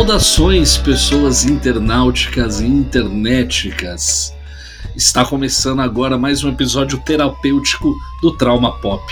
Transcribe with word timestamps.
Saudações, 0.00 0.78
pessoas 0.78 1.44
internauticas 1.44 2.58
e 2.58 2.64
internéticas. 2.64 4.34
Está 4.96 5.26
começando 5.26 5.80
agora 5.80 6.16
mais 6.16 6.42
um 6.42 6.48
episódio 6.48 6.96
terapêutico 7.00 7.94
do 8.22 8.34
Trauma 8.34 8.80
Pop. 8.80 9.04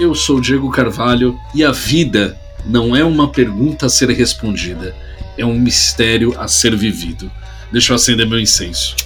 Eu 0.00 0.14
sou 0.14 0.40
Diego 0.40 0.70
Carvalho 0.70 1.38
e 1.54 1.62
a 1.62 1.70
vida 1.70 2.40
não 2.64 2.96
é 2.96 3.04
uma 3.04 3.28
pergunta 3.28 3.84
a 3.84 3.88
ser 3.90 4.08
respondida, 4.08 4.96
é 5.36 5.44
um 5.44 5.58
mistério 5.58 6.34
a 6.40 6.48
ser 6.48 6.74
vivido. 6.74 7.30
Deixa 7.70 7.92
eu 7.92 7.96
acender 7.96 8.26
meu 8.26 8.40
incenso. 8.40 8.96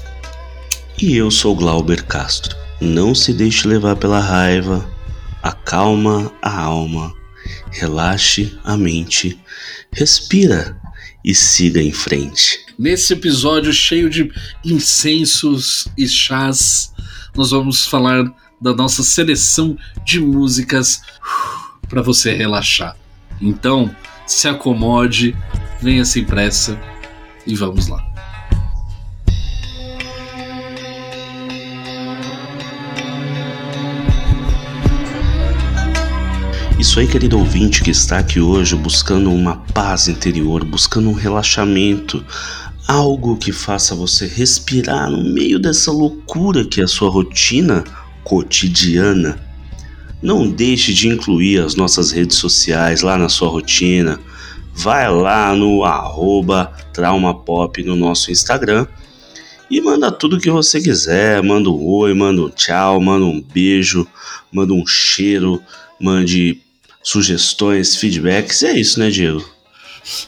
E 0.96 1.16
eu 1.16 1.28
sou 1.32 1.56
Glauber 1.56 2.04
Castro. 2.04 2.56
Não 2.80 3.16
se 3.16 3.32
deixe 3.32 3.66
levar 3.66 3.96
pela 3.96 4.20
raiva, 4.20 4.88
acalma 5.42 6.32
a 6.40 6.56
alma, 6.56 7.12
relaxe 7.72 8.56
a 8.62 8.76
mente, 8.76 9.36
respira 9.90 10.75
e 11.26 11.34
siga 11.34 11.82
em 11.82 11.92
frente. 11.92 12.64
Nesse 12.78 13.12
episódio 13.12 13.72
cheio 13.72 14.08
de 14.08 14.30
incensos 14.64 15.88
e 15.98 16.06
chás, 16.06 16.94
nós 17.34 17.50
vamos 17.50 17.84
falar 17.84 18.24
da 18.60 18.72
nossa 18.72 19.02
seleção 19.02 19.76
de 20.04 20.20
músicas 20.20 21.02
para 21.88 22.00
você 22.00 22.32
relaxar. 22.32 22.96
Então, 23.40 23.94
se 24.24 24.46
acomode, 24.46 25.36
venha 25.82 26.04
sem 26.04 26.24
pressa 26.24 26.80
e 27.44 27.56
vamos 27.56 27.88
lá. 27.88 28.15
Isso 36.78 37.00
aí, 37.00 37.08
querido 37.08 37.38
ouvinte 37.38 37.82
que 37.82 37.90
está 37.90 38.18
aqui 38.18 38.38
hoje 38.38 38.76
buscando 38.76 39.32
uma 39.32 39.56
paz 39.72 40.08
interior, 40.08 40.62
buscando 40.62 41.08
um 41.08 41.14
relaxamento, 41.14 42.22
algo 42.86 43.38
que 43.38 43.50
faça 43.50 43.94
você 43.94 44.26
respirar 44.26 45.10
no 45.10 45.24
meio 45.24 45.58
dessa 45.58 45.90
loucura 45.90 46.66
que 46.66 46.82
é 46.82 46.84
a 46.84 46.88
sua 46.88 47.08
rotina 47.08 47.82
cotidiana. 48.22 49.40
Não 50.20 50.50
deixe 50.50 50.92
de 50.92 51.08
incluir 51.08 51.62
as 51.62 51.74
nossas 51.74 52.10
redes 52.10 52.36
sociais 52.36 53.00
lá 53.00 53.16
na 53.16 53.30
sua 53.30 53.48
rotina. 53.48 54.20
Vai 54.74 55.10
lá 55.10 55.54
no 55.54 55.82
arroba 55.82 56.74
traumapop 56.92 57.82
no 57.82 57.96
nosso 57.96 58.30
Instagram 58.30 58.86
e 59.70 59.80
manda 59.80 60.12
tudo 60.12 60.38
que 60.38 60.50
você 60.50 60.78
quiser. 60.78 61.42
Manda 61.42 61.70
um 61.70 61.82
oi, 61.86 62.12
manda 62.12 62.42
um 62.42 62.50
tchau, 62.50 63.00
manda 63.00 63.24
um 63.24 63.40
beijo, 63.40 64.06
manda 64.52 64.74
um 64.74 64.86
cheiro, 64.86 65.62
mande 65.98 66.65
sugestões, 67.06 67.94
feedbacks. 67.94 68.64
É 68.64 68.76
isso, 68.76 68.98
né, 68.98 69.10
Diego? 69.10 69.48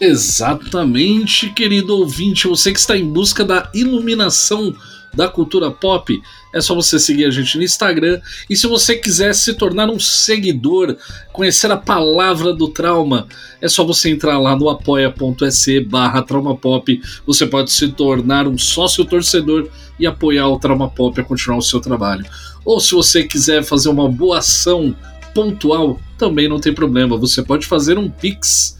Exatamente, 0.00 1.50
querido 1.50 1.96
ouvinte. 1.96 2.46
Você 2.46 2.70
que 2.70 2.78
está 2.78 2.96
em 2.96 3.04
busca 3.04 3.44
da 3.44 3.68
iluminação 3.74 4.72
da 5.12 5.26
cultura 5.26 5.72
pop, 5.72 6.22
é 6.54 6.60
só 6.60 6.76
você 6.76 6.96
seguir 7.00 7.24
a 7.24 7.30
gente 7.30 7.56
no 7.56 7.64
Instagram. 7.64 8.20
E 8.48 8.54
se 8.54 8.68
você 8.68 8.94
quiser 8.94 9.34
se 9.34 9.54
tornar 9.54 9.90
um 9.90 9.98
seguidor, 9.98 10.96
conhecer 11.32 11.68
a 11.72 11.76
palavra 11.76 12.54
do 12.54 12.68
trauma, 12.68 13.26
é 13.60 13.68
só 13.68 13.84
você 13.84 14.10
entrar 14.10 14.38
lá 14.38 14.54
no 14.54 14.68
apoia.se 14.68 15.80
barra 15.80 16.22
traumapop. 16.22 17.00
Você 17.26 17.44
pode 17.44 17.72
se 17.72 17.88
tornar 17.88 18.46
um 18.46 18.56
sócio 18.56 19.04
torcedor 19.04 19.68
e 19.98 20.06
apoiar 20.06 20.46
o 20.46 20.60
Trauma 20.60 20.88
Pop 20.88 21.20
a 21.20 21.24
continuar 21.24 21.58
o 21.58 21.62
seu 21.62 21.80
trabalho. 21.80 22.24
Ou 22.64 22.78
se 22.78 22.92
você 22.92 23.24
quiser 23.24 23.64
fazer 23.64 23.88
uma 23.88 24.08
boa 24.08 24.38
ação 24.38 24.94
pontual, 25.38 26.00
também 26.18 26.48
não 26.48 26.58
tem 26.58 26.74
problema. 26.74 27.16
Você 27.16 27.44
pode 27.44 27.64
fazer 27.64 27.96
um 27.96 28.10
pix 28.10 28.76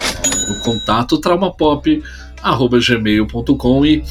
no 0.49 0.59
contato 0.65 1.19
traumapop@gmail.com 1.19 3.87
e 3.87 4.03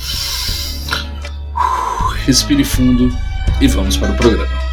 respire 2.25 2.63
fundo 2.63 3.13
e 3.59 3.67
vamos 3.67 3.97
para 3.97 4.13
o 4.13 4.15
programa. 4.15 4.66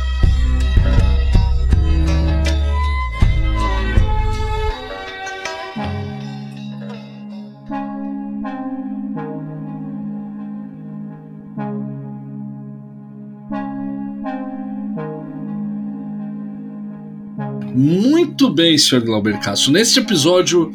Muito 17.75 18.49
bem, 18.51 18.79
Sr. 18.79 19.01
Glauber 19.01 19.41
Castro. 19.41 19.73
Neste 19.73 19.99
episódio 19.99 20.73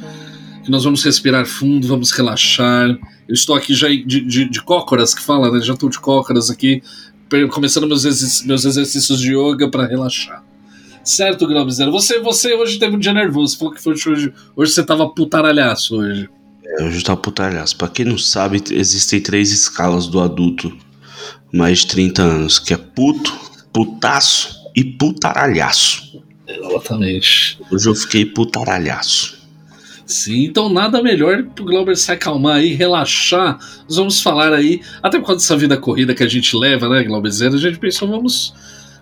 nós 0.68 0.84
vamos 0.84 1.04
respirar 1.04 1.46
fundo, 1.46 1.88
vamos 1.88 2.12
relaxar. 2.12 2.90
Eu 3.28 3.34
estou 3.34 3.56
aqui 3.56 3.74
já 3.74 3.88
de, 3.88 4.04
de, 4.04 4.50
de 4.50 4.62
cócoras, 4.62 5.14
que 5.14 5.22
fala, 5.22 5.50
né? 5.50 5.62
Já 5.62 5.74
estou 5.74 5.90
de 5.90 5.98
cócoras 6.00 6.50
aqui, 6.50 6.84
começando 7.52 7.88
meus, 7.88 8.04
exerc 8.06 8.46
meus 8.46 8.66
exercícios 8.66 9.20
de 9.20 9.34
yoga 9.34 9.70
para 9.70 9.88
relaxar. 9.88 10.44
Certo, 11.04 11.48
Glauber 11.48 11.72
Você, 11.90 12.20
você 12.20 12.54
hoje 12.54 12.78
teve 12.78 12.96
um 12.96 13.00
dia 13.00 13.14
nervoso. 13.14 13.58
Falou 13.58 13.74
que 13.74 13.82
foi 13.82 13.94
hoje, 13.94 14.34
hoje 14.56 14.72
você 14.74 14.84
tava 14.84 15.08
putaralhaço 15.10 15.96
hoje. 15.96 16.30
É, 16.64 16.84
hoje 16.84 16.98
eu 16.98 17.04
tava 17.04 17.22
putaralhaço. 17.22 17.78
Pra 17.78 17.88
quem 17.88 18.06
não 18.06 18.18
sabe, 18.18 18.62
existem 18.72 19.22
três 19.22 19.52
escalas 19.52 20.06
do 20.06 20.20
adulto 20.20 20.76
mais 21.52 21.80
de 21.80 21.88
30 21.88 22.22
anos, 22.22 22.60
que 22.60 22.74
é 22.74 22.78
puto, 22.78 23.34
putaço 23.74 24.56
e 24.76 24.84
putaralhaço. 24.84 26.22
Exatamente. 26.50 27.60
Hoje 27.72 27.88
eu 27.88 27.96
fiquei 27.96 28.26
putaralhaço. 28.26 29.38
Sim, 30.10 30.46
então 30.46 30.70
nada 30.70 31.04
melhor 31.04 31.44
pro 31.44 31.64
Glauber 31.64 31.96
se 31.96 32.12
acalmar 32.12 32.56
aí, 32.56 32.74
relaxar. 32.74 33.60
Nós 33.88 33.96
vamos 33.96 34.20
falar 34.20 34.52
aí, 34.54 34.82
até 35.04 35.20
por 35.20 35.28
causa 35.28 35.42
dessa 35.42 35.56
vida 35.56 35.78
corrida 35.78 36.16
que 36.16 36.24
a 36.24 36.28
gente 36.28 36.58
leva, 36.58 36.90
né, 36.90 37.04
Glauber 37.04 37.30
Zero, 37.30 37.54
a 37.54 37.60
gente 37.60 37.78
pensou, 37.78 38.08
vamos, 38.08 38.52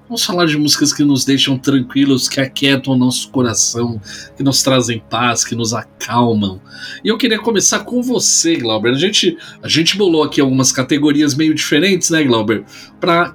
vamos 0.09 0.25
falar 0.25 0.46
de 0.46 0.58
músicas 0.58 0.91
que 0.91 1.06
nos 1.06 1.24
deixam 1.24 1.58
tranquilos, 1.58 2.28
que 2.28 2.41
aquietam 2.41 2.94
o 2.94 2.97
nosso 2.97 3.30
coração, 3.30 4.02
que 4.35 4.44
nos 4.44 4.62
trazem 4.62 5.02
paz, 5.09 5.46
que 5.46 5.56
nos 5.56 5.74
acalmam. 5.74 6.59
E 7.02 7.08
eu 7.08 7.18
queria 7.18 7.40
começar 7.40 7.79
com 7.79 8.03
você, 8.03 8.58
Glauber. 8.58 8.91
A 8.91 9.00
gente, 9.00 9.38
a 9.64 9.69
gente 9.69 9.96
bolou 9.96 10.24
aqui 10.24 10.41
algumas 10.41 10.74
categorias 10.74 11.34
meio 11.35 11.56
diferentes, 11.56 12.09
né, 12.09 12.22
Glauber? 12.22 12.66
Para 13.00 13.31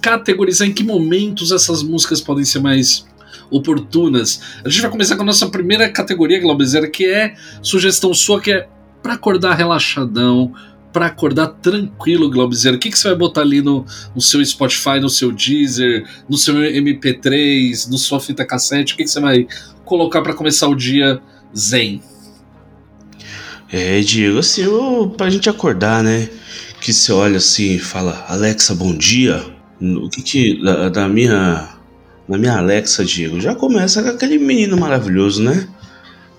categorizar 0.00 0.66
em 0.66 0.72
que 0.72 0.82
momentos 0.82 1.52
essas 1.52 1.82
músicas 1.82 2.22
podem 2.22 2.46
ser 2.46 2.60
mais 2.60 3.06
oportunas. 3.52 4.40
A 4.64 4.68
gente 4.68 4.80
vai 4.82 4.90
começar 4.90 5.14
com 5.16 5.22
a 5.22 5.26
nossa 5.26 5.48
primeira 5.48 5.88
categoria, 5.88 6.40
Glaubezeira, 6.40 6.90
que 6.90 7.06
é 7.06 7.34
sugestão 7.60 8.12
sua, 8.14 8.40
que 8.40 8.50
é 8.50 8.66
para 9.02 9.14
acordar 9.14 9.54
relaxadão, 9.54 10.52
para 10.92 11.06
acordar 11.06 11.48
tranquilo, 11.48 12.30
Glaubezeira. 12.30 12.76
O 12.76 12.80
que, 12.80 12.90
que 12.90 12.98
você 12.98 13.08
vai 13.08 13.16
botar 13.16 13.42
ali 13.42 13.60
no, 13.60 13.84
no 14.14 14.20
seu 14.20 14.44
Spotify, 14.44 15.00
no 15.00 15.08
seu 15.08 15.30
Deezer, 15.32 16.06
no 16.28 16.36
seu 16.36 16.54
MP3, 16.54 17.88
no 17.88 17.98
sua 17.98 18.20
fita 18.20 18.44
cassete? 18.44 18.94
O 18.94 18.96
que, 18.96 19.04
que 19.04 19.10
você 19.10 19.20
vai 19.20 19.46
colocar 19.84 20.22
para 20.22 20.34
começar 20.34 20.68
o 20.68 20.74
dia 20.74 21.20
zen? 21.56 22.02
É, 23.70 24.00
Diego, 24.00 24.38
assim, 24.38 24.64
pra 25.16 25.30
gente 25.30 25.48
acordar, 25.48 26.02
né? 26.04 26.28
Que 26.80 26.92
você 26.92 27.10
olha 27.10 27.38
assim 27.38 27.76
e 27.76 27.78
fala, 27.78 28.26
Alexa, 28.28 28.74
bom 28.74 28.94
dia. 28.94 29.42
O 29.80 30.10
que 30.10 30.22
que, 30.22 30.62
da, 30.62 30.88
da 30.90 31.08
minha 31.08 31.71
na 32.32 32.38
minha 32.38 32.56
Alexa, 32.56 33.04
Diego, 33.04 33.38
já 33.38 33.54
começa 33.54 34.02
com 34.02 34.08
aquele 34.08 34.38
menino 34.38 34.74
maravilhoso, 34.74 35.42
né? 35.42 35.68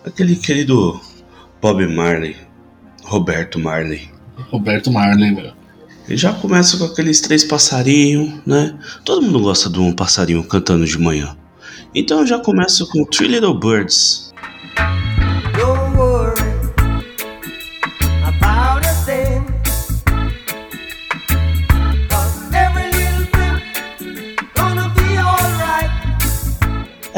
Aquele 0.03 0.35
querido 0.35 0.99
Bob 1.61 1.85
Marley, 1.85 2.35
Roberto 3.03 3.59
Marley. 3.59 4.09
Roberto 4.49 4.91
Marley, 4.91 5.35
meu. 5.35 5.51
Ele 6.07 6.17
já 6.17 6.33
começa 6.33 6.79
com 6.79 6.85
aqueles 6.85 7.21
três 7.21 7.43
passarinhos, 7.43 8.33
né? 8.43 8.75
Todo 9.05 9.21
mundo 9.21 9.39
gosta 9.39 9.69
de 9.69 9.79
um 9.79 9.93
passarinho 9.93 10.43
cantando 10.43 10.83
de 10.83 10.97
manhã. 10.97 11.37
Então 11.93 12.21
eu 12.21 12.25
já 12.25 12.39
começo 12.39 12.89
com 12.89 13.05
Three 13.05 13.27
Little 13.27 13.53
Birds. 13.53 14.32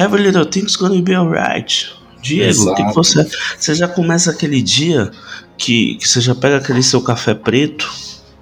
Every 0.05 0.23
little 0.23 0.45
thing's 0.45 0.75
gonna 0.75 1.01
be 1.01 1.15
alright. 1.15 1.91
Diego, 2.21 2.71
o 2.71 2.75
que, 2.75 2.85
que, 2.85 2.93
você. 2.93 3.27
Você 3.57 3.73
já 3.73 3.87
começa 3.87 4.31
aquele 4.31 4.61
dia 4.61 5.11
que, 5.57 5.95
que 5.95 6.07
você 6.07 6.21
já 6.21 6.35
pega 6.35 6.57
aquele 6.57 6.83
seu 6.83 7.01
café 7.01 7.33
preto, 7.33 7.91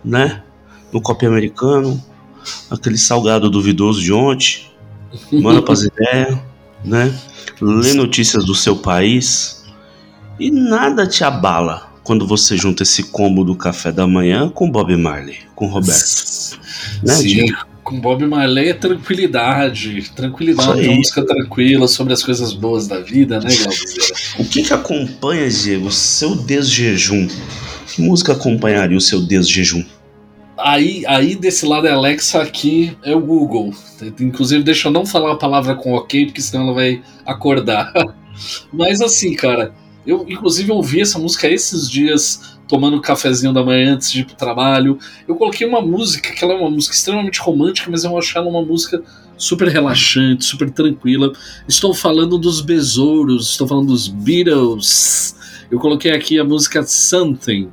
né? 0.03 0.41
No 0.91 1.01
copo 1.01 1.25
americano, 1.25 2.01
aquele 2.69 2.97
salgado 2.97 3.49
duvidoso 3.49 4.01
de 4.01 4.11
ontem, 4.11 4.65
manda 5.31 5.61
pras 5.61 5.83
ideias, 5.87 6.37
né? 6.83 7.13
Lê 7.61 7.93
notícias 7.93 8.45
do 8.45 8.53
seu 8.53 8.75
país 8.75 9.63
e 10.39 10.51
nada 10.51 11.07
te 11.07 11.23
abala 11.23 11.93
quando 12.03 12.27
você 12.27 12.57
junta 12.57 12.83
esse 12.83 13.03
combo 13.03 13.45
do 13.45 13.55
café 13.55 13.91
da 13.91 14.05
manhã 14.05 14.49
com 14.49 14.69
Bob 14.69 14.95
Marley, 14.97 15.37
com 15.55 15.67
Roberto. 15.67 16.59
Né, 17.01 17.13
Sim. 17.15 17.27
Diego? 17.27 17.72
Com 17.83 17.99
Bob 17.99 18.25
Marley 18.25 18.69
é 18.69 18.73
tranquilidade. 18.73 20.09
Tranquilidade, 20.15 20.87
uma 20.87 20.95
música 20.95 21.25
tranquila 21.25 21.87
sobre 21.87 22.13
as 22.13 22.23
coisas 22.23 22.53
boas 22.53 22.87
da 22.87 22.99
vida, 22.99 23.39
né, 23.39 23.49
Glauber? 23.53 24.39
o 24.39 24.45
que 24.45 24.63
que 24.63 24.73
acompanha, 24.73 25.49
Diego, 25.49 25.91
seu 25.91 26.35
desjejum? 26.35 27.27
Que 27.87 28.01
música 28.01 28.31
acompanharia 28.33 28.97
o 28.97 29.01
seu 29.01 29.21
desjejum? 29.21 29.83
Aí, 30.57 31.03
aí 31.07 31.35
desse 31.35 31.65
lado 31.65 31.87
é 31.87 31.91
Alexa, 31.91 32.41
aqui 32.41 32.95
é 33.03 33.13
o 33.13 33.19
Google. 33.19 33.73
Inclusive, 34.19 34.63
deixa 34.63 34.87
eu 34.87 34.91
não 34.91 35.05
falar 35.05 35.33
a 35.33 35.37
palavra 35.37 35.75
com 35.75 35.93
ok, 35.93 36.27
porque 36.27 36.41
senão 36.41 36.63
ela 36.63 36.73
vai 36.73 37.01
acordar. 37.25 37.91
Mas 38.71 39.01
assim, 39.01 39.33
cara, 39.33 39.73
eu 40.07 40.25
inclusive 40.27 40.71
ouvi 40.71 41.01
essa 41.01 41.19
música 41.19 41.47
esses 41.47 41.89
dias, 41.89 42.57
tomando 42.73 42.97
um 42.97 42.99
cafezinho 42.99 43.53
da 43.53 43.63
manhã 43.63 43.93
antes 43.93 44.11
de 44.11 44.21
ir 44.21 44.25
pro 44.25 44.33
trabalho. 44.33 44.97
Eu 45.27 45.35
coloquei 45.35 45.67
uma 45.67 45.79
música, 45.79 46.33
que 46.33 46.43
ela 46.43 46.55
é 46.55 46.57
uma 46.57 46.71
música 46.71 46.95
extremamente 46.95 47.39
romântica, 47.39 47.91
mas 47.91 48.03
eu 48.03 48.17
acho 48.17 48.35
ela 48.35 48.49
uma 48.49 48.65
música 48.65 48.99
super 49.37 49.67
relaxante, 49.67 50.43
super 50.43 50.71
tranquila. 50.71 51.31
Estou 51.67 51.93
falando 51.93 52.35
dos 52.35 52.61
besouros, 52.61 53.51
estou 53.51 53.67
falando 53.67 53.89
dos 53.89 54.07
Beatles. 54.07 55.35
Eu 55.69 55.77
coloquei 55.77 56.13
aqui 56.13 56.39
a 56.39 56.43
música 56.43 56.81
Something. 56.81 57.69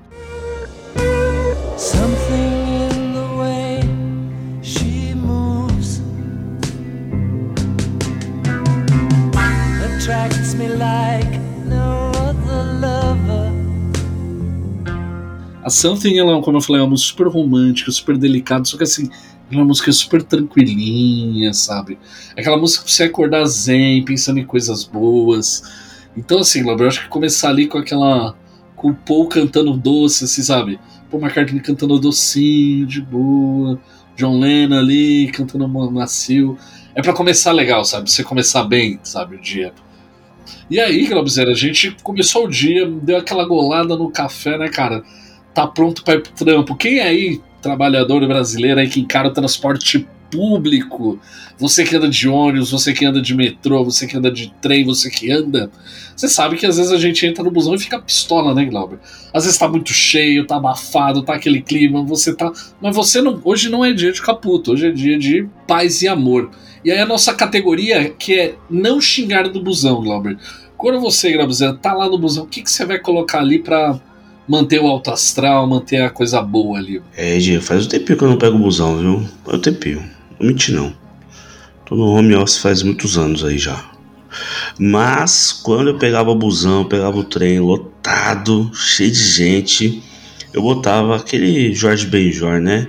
A 15.70 15.72
Something, 15.72 16.18
ela, 16.18 16.42
como 16.42 16.56
eu 16.56 16.60
falei, 16.60 16.80
é 16.80 16.84
uma 16.84 16.90
música 16.90 17.10
super 17.10 17.28
romântica, 17.28 17.92
super 17.92 18.18
delicada, 18.18 18.64
só 18.64 18.76
que 18.76 18.82
assim, 18.82 19.08
é 19.48 19.54
uma 19.54 19.64
música 19.64 19.92
super 19.92 20.20
tranquilinha, 20.20 21.54
sabe? 21.54 21.96
Aquela 22.36 22.56
música 22.56 22.82
pra 22.82 22.92
você 22.92 23.04
acordar 23.04 23.44
zen, 23.44 24.04
pensando 24.04 24.40
em 24.40 24.44
coisas 24.44 24.82
boas. 24.82 25.62
Então, 26.16 26.40
assim, 26.40 26.68
eu 26.68 26.88
acho 26.88 27.02
que 27.02 27.08
começar 27.08 27.50
ali 27.50 27.68
com 27.68 27.78
aquela. 27.78 28.34
com 28.74 28.90
o 28.90 28.94
Paul 28.96 29.28
cantando 29.28 29.72
doce, 29.76 30.24
assim, 30.24 30.42
sabe? 30.42 30.80
Paul 31.08 31.22
McCartney 31.22 31.62
cantando 31.62 32.00
docinho, 32.00 32.84
de 32.84 33.00
boa. 33.00 33.80
John 34.16 34.40
Lennon 34.40 34.76
ali 34.76 35.30
cantando 35.30 35.68
macio. 35.68 36.58
É 36.96 37.00
para 37.00 37.12
começar 37.12 37.52
legal, 37.52 37.84
sabe? 37.84 38.10
Você 38.10 38.24
começar 38.24 38.64
bem, 38.64 38.98
sabe, 39.04 39.36
o 39.36 39.40
dia. 39.40 39.72
E 40.68 40.80
aí, 40.80 41.06
Glaubizeira, 41.06 41.52
a 41.52 41.54
gente 41.54 41.96
começou 42.02 42.46
o 42.46 42.48
dia, 42.48 42.90
deu 42.90 43.18
aquela 43.18 43.46
golada 43.46 43.96
no 43.96 44.10
café, 44.10 44.58
né, 44.58 44.68
cara? 44.68 45.04
Tá 45.54 45.66
pronto 45.66 46.02
para 46.02 46.14
ir 46.14 46.22
pro 46.22 46.32
trampo. 46.32 46.76
Quem 46.76 46.98
é 46.98 47.04
aí, 47.04 47.40
trabalhador 47.60 48.26
brasileiro 48.26 48.80
aí 48.80 48.88
que 48.88 49.00
encara 49.00 49.28
o 49.28 49.32
transporte 49.32 50.06
público, 50.30 51.18
você 51.58 51.84
que 51.84 51.96
anda 51.96 52.08
de 52.08 52.28
ônibus, 52.28 52.70
você 52.70 52.92
que 52.92 53.04
anda 53.04 53.20
de 53.20 53.34
metrô, 53.34 53.84
você 53.84 54.06
que 54.06 54.16
anda 54.16 54.30
de 54.30 54.52
trem, 54.60 54.84
você 54.84 55.10
que 55.10 55.30
anda, 55.30 55.70
você 56.14 56.28
sabe 56.28 56.56
que 56.56 56.64
às 56.64 56.76
vezes 56.76 56.92
a 56.92 56.98
gente 56.98 57.26
entra 57.26 57.42
no 57.42 57.50
busão 57.50 57.74
e 57.74 57.78
fica 57.78 58.00
pistola, 58.00 58.54
né, 58.54 58.64
Glauber? 58.64 58.98
Às 59.32 59.44
vezes 59.44 59.58
tá 59.58 59.68
muito 59.68 59.92
cheio, 59.92 60.46
tá 60.46 60.56
abafado, 60.56 61.22
tá 61.22 61.34
aquele 61.34 61.60
clima, 61.60 62.02
você 62.04 62.34
tá. 62.34 62.52
Mas 62.80 62.94
você 62.94 63.20
não. 63.20 63.40
Hoje 63.44 63.68
não 63.68 63.84
é 63.84 63.92
dia 63.92 64.12
de 64.12 64.22
caputo, 64.22 64.72
hoje 64.72 64.86
é 64.86 64.90
dia 64.90 65.18
de 65.18 65.48
paz 65.66 66.02
e 66.02 66.08
amor. 66.08 66.50
E 66.84 66.90
aí 66.90 66.98
a 66.98 67.06
nossa 67.06 67.34
categoria 67.34 68.10
que 68.10 68.38
é 68.38 68.54
não 68.70 69.00
xingar 69.00 69.48
do 69.48 69.62
busão, 69.62 70.02
Glauber. 70.02 70.38
Quando 70.76 71.00
você, 71.00 71.32
Glauber, 71.32 71.78
tá 71.78 71.92
lá 71.92 72.08
no 72.08 72.18
busão, 72.18 72.44
o 72.44 72.46
que, 72.46 72.62
que 72.62 72.70
você 72.70 72.86
vai 72.86 72.98
colocar 72.98 73.40
ali 73.40 73.58
pra 73.58 74.00
manter 74.50 74.80
o 74.80 74.86
alto 74.88 75.12
astral, 75.12 75.64
manter 75.64 76.02
a 76.02 76.10
coisa 76.10 76.42
boa 76.42 76.76
ali. 76.76 77.00
É, 77.16 77.38
Diego, 77.38 77.62
faz 77.62 77.86
um 77.86 77.88
tempinho 77.88 78.18
que 78.18 78.24
eu 78.24 78.28
não 78.28 78.36
pego 78.36 78.56
o 78.56 78.58
busão, 78.58 78.98
viu? 78.98 79.24
Faz 79.44 79.58
um 79.58 79.60
tempinho. 79.60 80.02
Não 80.40 80.48
menti 80.48 80.72
não. 80.72 80.92
Tô 81.86 81.94
no 81.94 82.06
home 82.06 82.34
office 82.34 82.58
faz 82.58 82.82
muitos 82.82 83.16
anos 83.16 83.44
aí 83.44 83.56
já. 83.56 83.88
Mas 84.76 85.52
quando 85.52 85.90
eu 85.90 85.98
pegava 85.98 86.30
o 86.30 86.34
busão, 86.34 86.84
pegava 86.84 87.16
o 87.16 87.24
trem 87.24 87.60
lotado, 87.60 88.70
cheio 88.74 89.12
de 89.12 89.22
gente, 89.22 90.02
eu 90.52 90.62
botava 90.62 91.14
aquele 91.14 91.72
Jorge 91.72 92.06
Benjor, 92.06 92.60
né? 92.60 92.88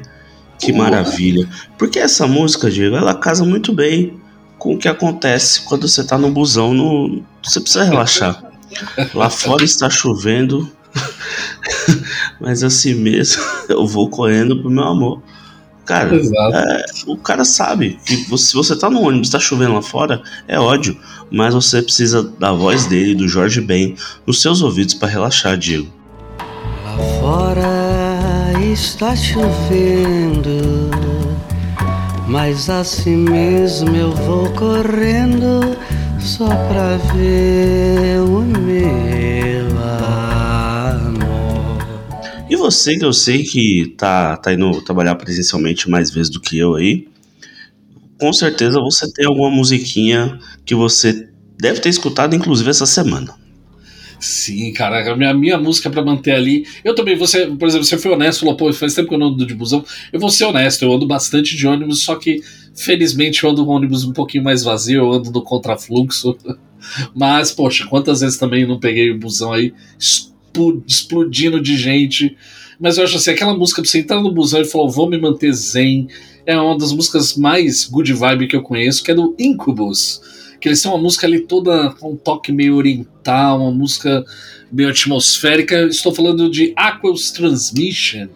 Que 0.57 0.73
maravilha. 0.73 1.47
Porque 1.77 1.99
essa 1.99 2.25
música, 2.25 2.71
Diego, 2.71 2.95
ela 2.95 3.13
casa 3.13 3.45
muito 3.45 3.71
bem 3.71 4.19
com 4.57 4.73
o 4.73 4.77
que 4.77 4.87
acontece 4.87 5.61
quando 5.61 5.87
você 5.87 6.03
tá 6.03 6.17
no 6.17 6.31
busão. 6.31 6.73
No... 6.73 7.23
Você 7.43 7.59
precisa 7.59 7.83
relaxar. 7.83 8.43
Lá 9.13 9.29
fora 9.29 9.63
está 9.63 9.89
chovendo, 9.89 10.71
Mas 12.39 12.63
assim 12.63 12.93
mesmo, 12.93 13.41
eu 13.69 13.85
vou 13.85 14.09
correndo 14.09 14.59
pro 14.59 14.69
meu 14.69 14.83
amor. 14.83 15.21
Cara, 15.85 16.15
é, 16.15 16.85
o 17.07 17.17
cara 17.17 17.43
sabe 17.43 17.99
que 18.05 18.15
você, 18.29 18.45
se 18.45 18.53
você 18.53 18.75
tá 18.77 18.89
no 18.89 19.01
ônibus, 19.01 19.29
tá 19.29 19.39
chovendo 19.39 19.73
lá 19.73 19.81
fora, 19.81 20.21
é 20.47 20.59
ódio. 20.59 20.97
Mas 21.29 21.53
você 21.53 21.81
precisa 21.81 22.23
da 22.23 22.53
voz 22.53 22.85
dele, 22.85 23.15
do 23.15 23.27
Jorge 23.27 23.59
Ben, 23.61 23.95
nos 24.25 24.41
seus 24.41 24.61
ouvidos 24.61 24.93
para 24.93 25.09
relaxar, 25.09 25.57
Diego. 25.57 25.91
Lá 26.85 26.97
fora 27.19 28.51
está 28.71 29.15
chovendo, 29.15 30.91
mas 32.27 32.69
assim 32.69 33.17
mesmo 33.17 33.95
eu 33.95 34.11
vou 34.11 34.49
correndo 34.51 35.75
só 36.19 36.47
pra 36.47 36.97
ver 37.13 38.19
o 38.21 38.41
meu 38.41 40.20
você, 42.61 42.97
que 42.97 43.03
eu 43.03 43.11
sei 43.11 43.43
que 43.43 43.93
tá, 43.97 44.37
tá 44.37 44.53
indo 44.53 44.81
trabalhar 44.83 45.15
presencialmente 45.15 45.89
mais 45.89 46.11
vezes 46.11 46.31
do 46.31 46.39
que 46.39 46.57
eu 46.57 46.75
aí, 46.75 47.07
com 48.19 48.31
certeza 48.31 48.79
você 48.79 49.11
tem 49.11 49.25
alguma 49.25 49.49
musiquinha 49.49 50.39
que 50.63 50.75
você 50.75 51.27
deve 51.59 51.79
ter 51.79 51.89
escutado, 51.89 52.35
inclusive, 52.35 52.69
essa 52.69 52.85
semana. 52.85 53.35
Sim, 54.19 54.71
cara, 54.73 55.11
a 55.11 55.15
minha, 55.15 55.33
minha 55.33 55.57
música 55.57 55.89
para 55.89 56.05
manter 56.05 56.33
ali. 56.33 56.63
Eu 56.83 56.93
também, 56.93 57.15
você, 57.15 57.47
por 57.47 57.67
exemplo, 57.67 57.85
você 57.85 57.97
foi 57.97 58.11
honesto, 58.11 58.41
falou, 58.41 58.55
pô, 58.55 58.71
faz 58.71 58.93
tempo 58.93 59.09
que 59.09 59.15
eu 59.15 59.19
não 59.19 59.29
ando 59.29 59.47
de 59.47 59.55
busão. 59.55 59.83
Eu 60.13 60.19
vou 60.19 60.29
ser 60.29 60.45
honesto, 60.45 60.83
eu 60.83 60.93
ando 60.93 61.07
bastante 61.07 61.55
de 61.55 61.65
ônibus, 61.65 62.03
só 62.03 62.15
que 62.15 62.39
felizmente 62.75 63.43
eu 63.43 63.49
ando 63.49 63.65
um 63.65 63.69
ônibus 63.69 64.03
um 64.03 64.13
pouquinho 64.13 64.43
mais 64.43 64.63
vazio, 64.63 64.99
eu 64.99 65.11
ando 65.11 65.31
no 65.31 65.41
contrafluxo. 65.41 66.37
Mas, 67.15 67.51
poxa, 67.51 67.87
quantas 67.87 68.21
vezes 68.21 68.37
também 68.37 68.67
não 68.67 68.79
peguei 68.79 69.09
o 69.09 69.17
busão 69.17 69.53
aí 69.53 69.73
explodindo 70.87 71.59
de 71.59 71.77
gente. 71.77 72.35
Mas 72.79 72.97
eu 72.97 73.03
acho 73.03 73.17
assim, 73.17 73.31
aquela 73.31 73.55
música 73.55 73.81
pra 73.81 73.89
você 73.89 73.99
entrar 73.99 74.21
no 74.21 74.31
busão 74.31 74.61
e 74.61 74.65
falar, 74.65 74.89
vou 74.89 75.09
me 75.09 75.17
manter 75.19 75.53
zen, 75.53 76.07
é 76.45 76.59
uma 76.59 76.77
das 76.77 76.91
músicas 76.91 77.35
mais 77.35 77.85
good 77.85 78.11
vibe 78.11 78.47
que 78.47 78.55
eu 78.55 78.63
conheço, 78.63 79.03
que 79.03 79.11
é 79.11 79.15
do 79.15 79.35
Incubus. 79.37 80.21
Que 80.59 80.67
eles 80.67 80.81
têm 80.81 80.91
uma 80.91 81.01
música 81.01 81.25
ali 81.27 81.41
toda 81.41 81.91
com 81.99 82.13
um 82.13 82.15
toque 82.15 82.51
meio 82.51 82.75
oriental, 82.75 83.61
uma 83.61 83.71
música 83.71 84.23
meio 84.71 84.89
atmosférica. 84.89 85.87
Estou 85.87 86.13
falando 86.13 86.49
de 86.49 86.73
Aquos 86.75 87.31
Transmission. 87.31 88.27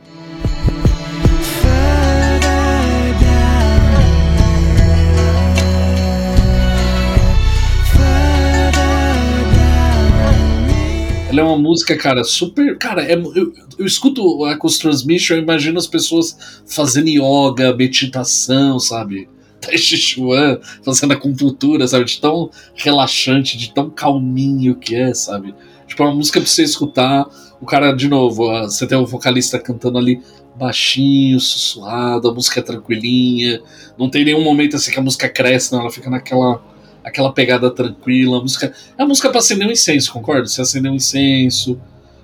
Ela 11.36 11.42
é 11.42 11.52
uma 11.52 11.58
música, 11.58 11.98
cara, 11.98 12.24
super. 12.24 12.78
Cara, 12.78 13.04
é, 13.04 13.14
eu, 13.14 13.54
eu 13.78 13.86
escuto 13.86 14.46
a 14.46 14.56
Cos 14.56 14.78
Transmission, 14.78 15.36
eu 15.36 15.42
imagino 15.42 15.78
as 15.78 15.86
pessoas 15.86 16.62
fazendo 16.66 17.10
yoga, 17.10 17.76
meditação, 17.76 18.80
sabe? 18.80 19.28
Tai 19.60 19.78
Chi 19.78 19.98
Chuan, 19.98 20.62
fazendo 20.82 21.12
acupuntura, 21.12 21.86
sabe? 21.90 22.06
De 22.06 22.22
tão 22.22 22.50
relaxante, 22.74 23.58
de 23.58 23.74
tão 23.74 23.90
calminho 23.90 24.76
que 24.76 24.96
é, 24.96 25.14
sabe? 25.14 25.54
Tipo, 25.86 26.04
é 26.04 26.06
uma 26.06 26.16
música 26.16 26.40
pra 26.40 26.50
você 26.50 26.64
escutar. 26.64 27.26
O 27.60 27.66
cara, 27.66 27.92
de 27.92 28.08
novo, 28.08 28.48
você 28.62 28.88
tem 28.88 28.98
o 28.98 29.06
vocalista 29.06 29.60
cantando 29.60 29.98
ali 29.98 30.22
baixinho, 30.56 31.38
sussurrado, 31.42 32.30
a 32.30 32.34
música 32.34 32.62
é 32.62 32.64
tranquilinha. 32.64 33.62
Não 34.00 34.10
tem 34.10 34.24
nenhum 34.24 34.42
momento 34.42 34.78
assim 34.78 34.90
que 34.90 35.00
a 35.00 35.04
música 35.04 35.28
cresce, 35.28 35.74
não, 35.74 35.82
ela 35.82 35.92
fica 35.92 36.10
naquela 36.10 36.64
aquela 37.06 37.32
pegada 37.32 37.70
tranquila. 37.70 38.40
A 38.40 38.42
música, 38.42 38.74
é 38.98 39.04
a 39.04 39.06
música 39.06 39.30
pra 39.30 39.40
acender 39.40 39.68
um 39.68 39.72
incenso, 39.72 40.12
concorda? 40.12 40.48
Você 40.48 40.62
acender 40.62 40.92
um 40.92 40.96
incenso, 40.96 41.80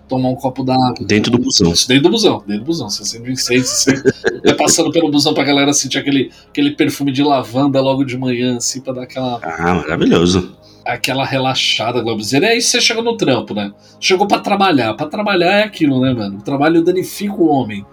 tomar 0.09 0.29
um 0.29 0.35
copo 0.35 0.63
d'água. 0.63 1.05
Dentro 1.05 1.31
do 1.31 1.37
busão. 1.37 1.71
Dentro 1.87 2.03
do 2.03 2.09
busão, 2.09 2.43
dentro 2.45 2.63
do 2.63 2.65
busão. 2.65 2.89
Você 2.89 3.03
acende 3.03 3.29
um 3.29 3.33
incenso, 3.33 3.69
você 3.69 4.03
vai 4.43 4.55
passando 4.55 4.91
pelo 4.91 5.11
busão 5.11 5.33
pra 5.35 5.43
galera 5.43 5.71
sentir 5.71 5.99
aquele, 5.99 6.31
aquele 6.49 6.71
perfume 6.71 7.11
de 7.11 7.23
lavanda 7.23 7.79
logo 7.79 8.03
de 8.03 8.17
manhã, 8.17 8.57
assim, 8.57 8.81
pra 8.81 8.91
dar 8.91 9.03
aquela. 9.03 9.39
Ah, 9.43 9.75
maravilhoso. 9.75 10.57
Aquela 10.83 11.23
relaxada, 11.23 12.01
Globozeira. 12.01 12.47
E 12.47 12.49
aí 12.49 12.61
você 12.61 12.81
chega 12.81 13.03
no 13.03 13.15
trampo, 13.15 13.53
né? 13.53 13.71
Chegou 13.99 14.27
para 14.27 14.39
trabalhar. 14.39 14.95
para 14.95 15.05
trabalhar 15.05 15.59
é 15.59 15.63
aquilo, 15.63 16.01
né, 16.01 16.11
mano? 16.11 16.39
O 16.39 16.41
trabalho 16.41 16.83
danifica 16.83 17.35
o 17.35 17.47
homem. 17.47 17.85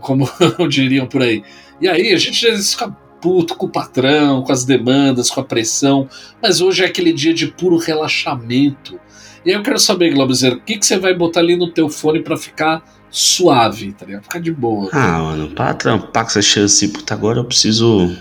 Como 0.00 0.26
diriam 0.66 1.06
por 1.06 1.20
aí. 1.20 1.44
E 1.78 1.86
aí 1.86 2.14
a 2.14 2.16
gente 2.16 2.40
fica 2.62 2.96
puto 3.20 3.54
com 3.56 3.66
o 3.66 3.70
patrão, 3.70 4.42
com 4.42 4.52
as 4.52 4.64
demandas, 4.64 5.30
com 5.30 5.40
a 5.40 5.44
pressão, 5.44 6.08
mas 6.42 6.60
hoje 6.60 6.82
é 6.82 6.86
aquele 6.86 7.12
dia 7.12 7.34
de 7.34 7.46
puro 7.46 7.76
relaxamento. 7.76 8.98
E 9.44 9.50
aí 9.50 9.56
eu 9.56 9.62
quero 9.62 9.78
saber, 9.78 10.12
Globozeiro, 10.12 10.56
o 10.56 10.60
que, 10.60 10.76
que 10.76 10.84
você 10.84 10.98
vai 10.98 11.14
botar 11.14 11.40
ali 11.40 11.56
no 11.56 11.70
teu 11.70 11.88
fone 11.88 12.20
para 12.20 12.36
ficar 12.36 12.82
suave, 13.10 13.92
tá 13.92 14.04
ligado? 14.04 14.24
Ficar 14.24 14.40
de 14.40 14.52
boa. 14.52 14.90
Ah, 14.92 15.18
mano, 15.20 15.48
pra 15.50 15.72
trampar 15.72 16.24
com 16.24 16.30
essa 16.30 16.42
chance, 16.42 16.88
puta, 16.88 17.14
agora 17.14 17.38
eu 17.38 17.44
preciso 17.44 18.16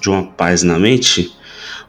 de 0.00 0.08
uma 0.08 0.24
paz 0.24 0.62
na 0.62 0.78
mente. 0.78 1.32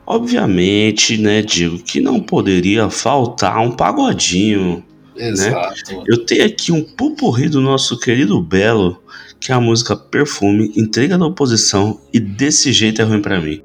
Obviamente, 0.06 1.18
né, 1.18 1.42
digo 1.42 1.78
que 1.78 2.02
não 2.02 2.20
poderia 2.20 2.90
faltar 2.90 3.60
um 3.60 3.72
pagodinho. 3.72 4.84
Exato. 5.16 5.96
Né? 5.96 6.04
Eu 6.08 6.26
tenho 6.26 6.46
aqui 6.46 6.72
um 6.72 6.84
pupurri 6.84 7.48
do 7.48 7.62
nosso 7.62 8.00
querido 8.00 8.42
Belo, 8.42 9.04
que 9.50 9.54
a 9.54 9.60
música 9.60 9.96
Perfume, 9.96 10.72
Entrega 10.78 11.18
da 11.18 11.26
Oposição 11.26 12.00
e 12.14 12.20
Desse 12.20 12.72
Jeito 12.72 13.02
é 13.02 13.04
Ruim 13.04 13.20
para 13.20 13.42
Mim. 13.42 13.64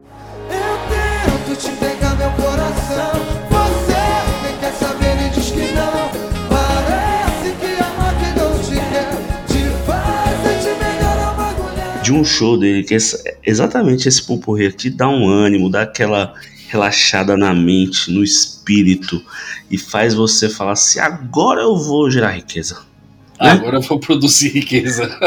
de 12.02 12.12
um 12.12 12.24
show 12.24 12.58
dele, 12.58 12.82
que 12.82 12.94
é 12.94 12.98
exatamente 13.44 14.08
esse 14.08 14.22
pupurri 14.26 14.66
aqui 14.66 14.88
dá 14.88 15.08
um 15.08 15.28
ânimo, 15.28 15.70
dá 15.70 15.82
aquela 15.82 16.32
relaxada 16.68 17.36
na 17.36 17.52
mente, 17.54 18.10
no 18.10 18.24
espírito 18.24 19.22
e 19.70 19.76
faz 19.76 20.14
você 20.14 20.48
falar 20.48 20.72
assim: 20.72 20.98
agora 20.98 21.60
eu 21.60 21.76
vou 21.76 22.10
gerar 22.10 22.30
riqueza. 22.30 22.93
Né? 23.40 23.50
Agora 23.50 23.76
eu 23.78 23.80
vou 23.82 23.98
produzir 23.98 24.50
riqueza. 24.50 25.04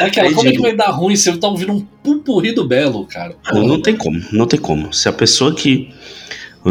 aquela, 0.00 0.32
como 0.32 0.48
é 0.48 0.52
que 0.52 0.60
vai 0.60 0.74
dar 0.74 0.90
ruim 0.90 1.16
se 1.16 1.30
você 1.30 1.38
tá 1.38 1.48
ouvindo 1.48 1.72
um 1.72 1.80
pupurri 1.80 2.52
do 2.52 2.66
Belo, 2.66 3.06
cara? 3.06 3.34
Não, 3.52 3.66
não 3.66 3.82
tem 3.82 3.96
como, 3.96 4.22
não 4.32 4.46
tem 4.46 4.60
como. 4.60 4.92
Se 4.92 5.08
a 5.08 5.12
pessoa 5.12 5.54
que 5.54 5.92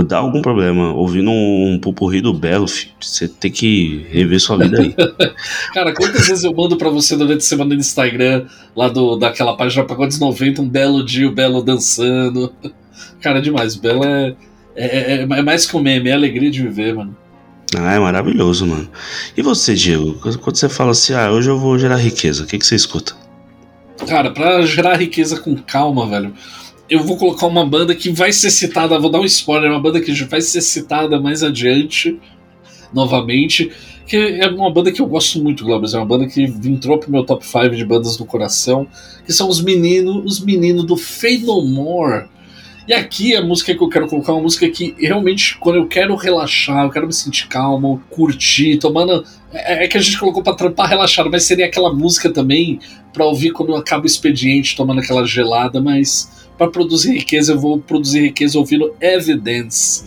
dá 0.07 0.19
algum 0.19 0.41
problema 0.41 0.93
ouvindo 0.93 1.31
um, 1.31 1.73
um 1.73 1.79
pupurri 1.79 2.21
do 2.21 2.33
Belo, 2.33 2.67
filho, 2.67 2.93
você 3.01 3.27
tem 3.27 3.51
que 3.51 4.05
rever 4.09 4.39
sua 4.39 4.57
vida 4.57 4.81
aí. 4.81 4.95
Cara, 5.73 5.93
quantas 5.93 6.27
vezes 6.27 6.43
eu 6.43 6.53
mando 6.53 6.77
pra 6.77 6.89
você 6.89 7.17
durante 7.17 7.39
a 7.39 7.41
semana 7.41 7.73
no 7.73 7.79
Instagram, 7.79 8.45
lá 8.75 8.87
do, 8.87 9.17
daquela 9.17 9.57
página 9.57 9.83
Pagodes 9.83 10.19
90, 10.19 10.61
um 10.61 10.69
belo 10.69 11.03
dia, 11.03 11.27
o 11.27 11.31
Belo 11.31 11.61
dançando. 11.61 12.53
Cara, 13.19 13.39
é 13.39 13.41
demais. 13.41 13.75
O 13.75 13.81
Belo 13.81 14.05
é, 14.05 14.35
é, 14.75 15.15
é, 15.15 15.21
é 15.23 15.41
mais 15.41 15.65
que 15.65 15.75
um 15.75 15.81
meme, 15.81 16.09
é 16.09 16.13
alegria 16.13 16.51
de 16.51 16.61
viver, 16.61 16.93
mano. 16.93 17.17
Ah, 17.77 17.93
é 17.93 17.99
maravilhoso, 17.99 18.65
mano. 18.65 18.89
E 19.37 19.41
você, 19.41 19.75
Diego? 19.75 20.13
Quando 20.15 20.55
você 20.55 20.67
fala 20.67 20.91
assim, 20.91 21.13
ah, 21.13 21.31
hoje 21.31 21.49
eu 21.49 21.59
vou 21.59 21.77
gerar 21.77 21.97
riqueza, 21.97 22.43
o 22.43 22.47
que, 22.47 22.57
que 22.57 22.65
você 22.65 22.75
escuta? 22.75 23.13
Cara, 24.07 24.31
pra 24.31 24.61
gerar 24.65 24.95
riqueza 24.95 25.39
com 25.39 25.55
calma, 25.55 26.07
velho, 26.07 26.33
eu 26.89 27.03
vou 27.03 27.17
colocar 27.17 27.45
uma 27.45 27.65
banda 27.65 27.93
que 27.93 28.09
vai 28.09 28.33
ser 28.33 28.49
citada, 28.49 28.97
vou 28.97 29.11
dar 29.11 29.19
um 29.19 29.25
spoiler, 29.25 29.69
uma 29.69 29.79
banda 29.79 30.01
que 30.01 30.11
vai 30.23 30.41
ser 30.41 30.61
citada 30.61 31.19
mais 31.21 31.43
adiante, 31.43 32.19
novamente, 32.91 33.71
que 34.07 34.17
é 34.17 34.47
uma 34.47 34.71
banda 34.71 34.91
que 34.91 34.99
eu 34.99 35.05
gosto 35.05 35.41
muito, 35.41 35.63
Globes, 35.63 35.93
é 35.93 35.97
uma 35.97 36.05
banda 36.05 36.25
que 36.25 36.41
entrou 36.41 36.97
pro 36.97 37.11
meu 37.11 37.23
top 37.23 37.45
5 37.45 37.75
de 37.75 37.85
bandas 37.85 38.17
do 38.17 38.25
coração, 38.25 38.87
que 39.23 39.31
são 39.31 39.47
os 39.47 39.61
meninos, 39.61 40.23
os 40.25 40.39
meninos 40.39 40.83
do 40.85 40.97
Fade 40.97 41.45
No 41.45 41.63
More. 41.63 42.25
E 42.89 42.93
aqui 42.95 43.35
a 43.35 43.41
música 43.43 43.75
que 43.75 43.83
eu 43.83 43.87
quero 43.87 44.07
colocar 44.07 44.31
é 44.31 44.35
uma 44.35 44.41
música 44.41 44.67
que 44.67 44.95
realmente, 44.97 45.55
quando 45.59 45.75
eu 45.75 45.87
quero 45.87 46.15
relaxar, 46.15 46.85
eu 46.85 46.89
quero 46.89 47.05
me 47.05 47.13
sentir 47.13 47.47
calmo, 47.47 48.01
curtir, 48.09 48.79
tomando. 48.79 49.23
É, 49.53 49.85
é 49.85 49.87
que 49.87 49.95
a 49.95 50.01
gente 50.01 50.17
colocou 50.17 50.41
pra 50.41 50.55
trampar 50.55 50.89
relaxado, 50.89 51.29
mas 51.29 51.43
seria 51.43 51.67
aquela 51.67 51.93
música 51.93 52.31
também 52.31 52.79
pra 53.13 53.25
ouvir 53.25 53.51
quando 53.51 53.75
acaba 53.75 54.05
o 54.05 54.07
expediente, 54.07 54.75
tomando 54.75 55.01
aquela 55.01 55.23
gelada, 55.23 55.79
mas 55.79 56.49
para 56.57 56.71
produzir 56.71 57.13
riqueza, 57.13 57.53
eu 57.53 57.59
vou 57.59 57.77
produzir 57.77 58.21
riqueza 58.21 58.57
ouvindo 58.57 58.91
Evidence. 58.99 60.05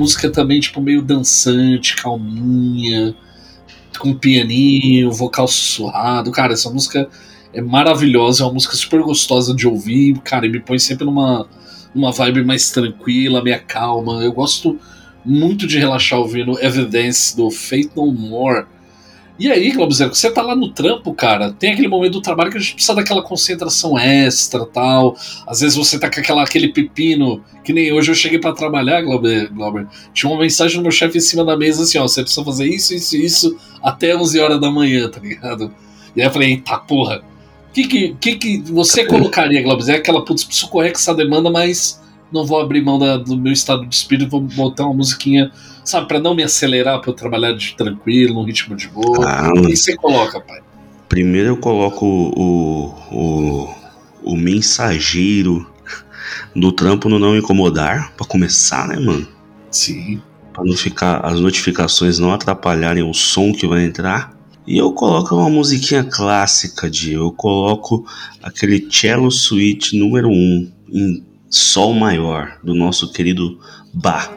Música 0.00 0.30
também, 0.30 0.60
tipo, 0.60 0.80
meio 0.80 1.02
dançante, 1.02 1.94
calminha, 1.96 3.14
com 3.98 4.14
pianinho, 4.14 5.12
vocal 5.12 5.46
sussurrado. 5.46 6.32
Cara, 6.32 6.54
essa 6.54 6.70
música 6.70 7.06
é 7.52 7.60
maravilhosa, 7.60 8.42
é 8.42 8.46
uma 8.46 8.54
música 8.54 8.74
super 8.74 9.02
gostosa 9.02 9.54
de 9.54 9.68
ouvir, 9.68 10.18
cara, 10.20 10.46
e 10.46 10.48
me 10.48 10.58
põe 10.58 10.78
sempre 10.78 11.04
numa, 11.04 11.46
numa 11.94 12.10
vibe 12.10 12.44
mais 12.44 12.70
tranquila, 12.70 13.42
meia 13.42 13.58
calma. 13.58 14.24
Eu 14.24 14.32
gosto 14.32 14.78
muito 15.22 15.66
de 15.66 15.78
relaxar 15.78 16.18
ouvindo 16.18 16.58
Evidence 16.64 17.36
do 17.36 17.50
Fate 17.50 17.90
No 17.94 18.10
More. 18.10 18.64
E 19.40 19.50
aí, 19.50 19.70
Globo 19.70 19.90
Zero, 19.90 20.14
você 20.14 20.30
tá 20.30 20.42
lá 20.42 20.54
no 20.54 20.68
trampo, 20.68 21.14
cara, 21.14 21.50
tem 21.50 21.72
aquele 21.72 21.88
momento 21.88 22.12
do 22.12 22.20
trabalho 22.20 22.50
que 22.50 22.58
a 22.58 22.60
gente 22.60 22.74
precisa 22.74 22.94
daquela 22.94 23.22
concentração 23.22 23.98
extra 23.98 24.66
tal. 24.66 25.16
Às 25.46 25.60
vezes 25.60 25.78
você 25.78 25.98
tá 25.98 26.10
com 26.10 26.20
aquela, 26.20 26.42
aquele 26.42 26.68
pepino, 26.68 27.42
que 27.64 27.72
nem 27.72 27.90
hoje 27.90 28.10
eu 28.10 28.14
cheguei 28.14 28.38
para 28.38 28.52
trabalhar, 28.52 29.00
Glauber. 29.00 29.50
Tinha 30.12 30.30
uma 30.30 30.38
mensagem 30.38 30.76
do 30.76 30.82
meu 30.82 30.90
chefe 30.90 31.16
em 31.16 31.22
cima 31.22 31.42
da 31.42 31.56
mesa 31.56 31.84
assim, 31.84 31.96
ó, 31.96 32.02
você 32.02 32.20
precisa 32.20 32.44
fazer 32.44 32.66
isso, 32.66 32.92
isso 32.92 33.16
isso 33.16 33.56
até 33.82 34.14
11 34.14 34.38
horas 34.38 34.60
da 34.60 34.70
manhã, 34.70 35.08
tá 35.08 35.20
ligado? 35.20 35.72
E 36.14 36.20
aí 36.20 36.26
eu 36.28 36.32
falei, 36.32 36.58
tá 36.60 36.76
porra. 36.76 37.22
O 37.70 37.72
que 37.72 37.84
que, 37.86 38.14
que 38.20 38.36
que 38.36 38.58
você 38.70 39.06
colocaria, 39.06 39.62
Glauber? 39.62 39.90
É 39.90 39.96
aquela, 39.96 40.22
putz, 40.22 40.44
preciso 40.44 40.68
correr 40.68 40.90
com 40.90 40.98
essa 40.98 41.14
demanda, 41.14 41.50
mas 41.50 41.99
não 42.32 42.44
vou 42.44 42.60
abrir 42.60 42.82
mão 42.82 42.98
da, 42.98 43.16
do 43.16 43.36
meu 43.36 43.52
estado 43.52 43.86
de 43.86 43.94
espírito, 43.94 44.30
vou 44.30 44.40
botar 44.40 44.84
uma 44.84 44.94
musiquinha, 44.94 45.50
sabe, 45.84 46.06
para 46.08 46.20
não 46.20 46.34
me 46.34 46.42
acelerar, 46.42 47.00
para 47.00 47.10
eu 47.10 47.14
trabalhar 47.14 47.52
de 47.52 47.74
tranquilo, 47.74 48.34
num 48.34 48.44
ritmo 48.44 48.76
de 48.76 48.88
boa. 48.88 49.28
Ah, 49.28 49.52
que 49.52 49.76
você 49.76 49.96
coloca, 49.96 50.40
pai? 50.40 50.60
Primeiro 51.08 51.48
eu 51.48 51.56
coloco 51.56 52.06
o, 52.06 52.94
o, 53.10 53.74
o 54.22 54.36
mensageiro 54.36 55.68
do 56.54 56.72
trampo 56.72 57.08
no 57.08 57.18
não 57.18 57.36
incomodar, 57.36 58.12
para 58.16 58.26
começar, 58.26 58.86
né, 58.88 58.98
mano? 58.98 59.26
Sim. 59.70 60.20
Para 60.52 60.64
não 60.64 60.76
ficar 60.76 61.24
as 61.24 61.40
notificações 61.40 62.18
não 62.18 62.32
atrapalharem 62.32 63.02
o 63.02 63.14
som 63.14 63.52
que 63.52 63.66
vai 63.66 63.84
entrar. 63.84 64.32
E 64.66 64.78
eu 64.78 64.92
coloco 64.92 65.34
uma 65.34 65.50
musiquinha 65.50 66.04
clássica 66.04 66.88
de 66.88 67.14
eu 67.14 67.32
coloco 67.32 68.04
aquele 68.42 68.86
cello 68.90 69.30
suite 69.30 69.98
número 69.98 70.28
1 70.28 70.32
um, 70.32 70.72
em 70.92 71.29
Sol 71.50 71.92
Maior, 71.94 72.60
do 72.62 72.76
nosso 72.76 73.12
querido 73.12 73.58
Bach. 73.92 74.30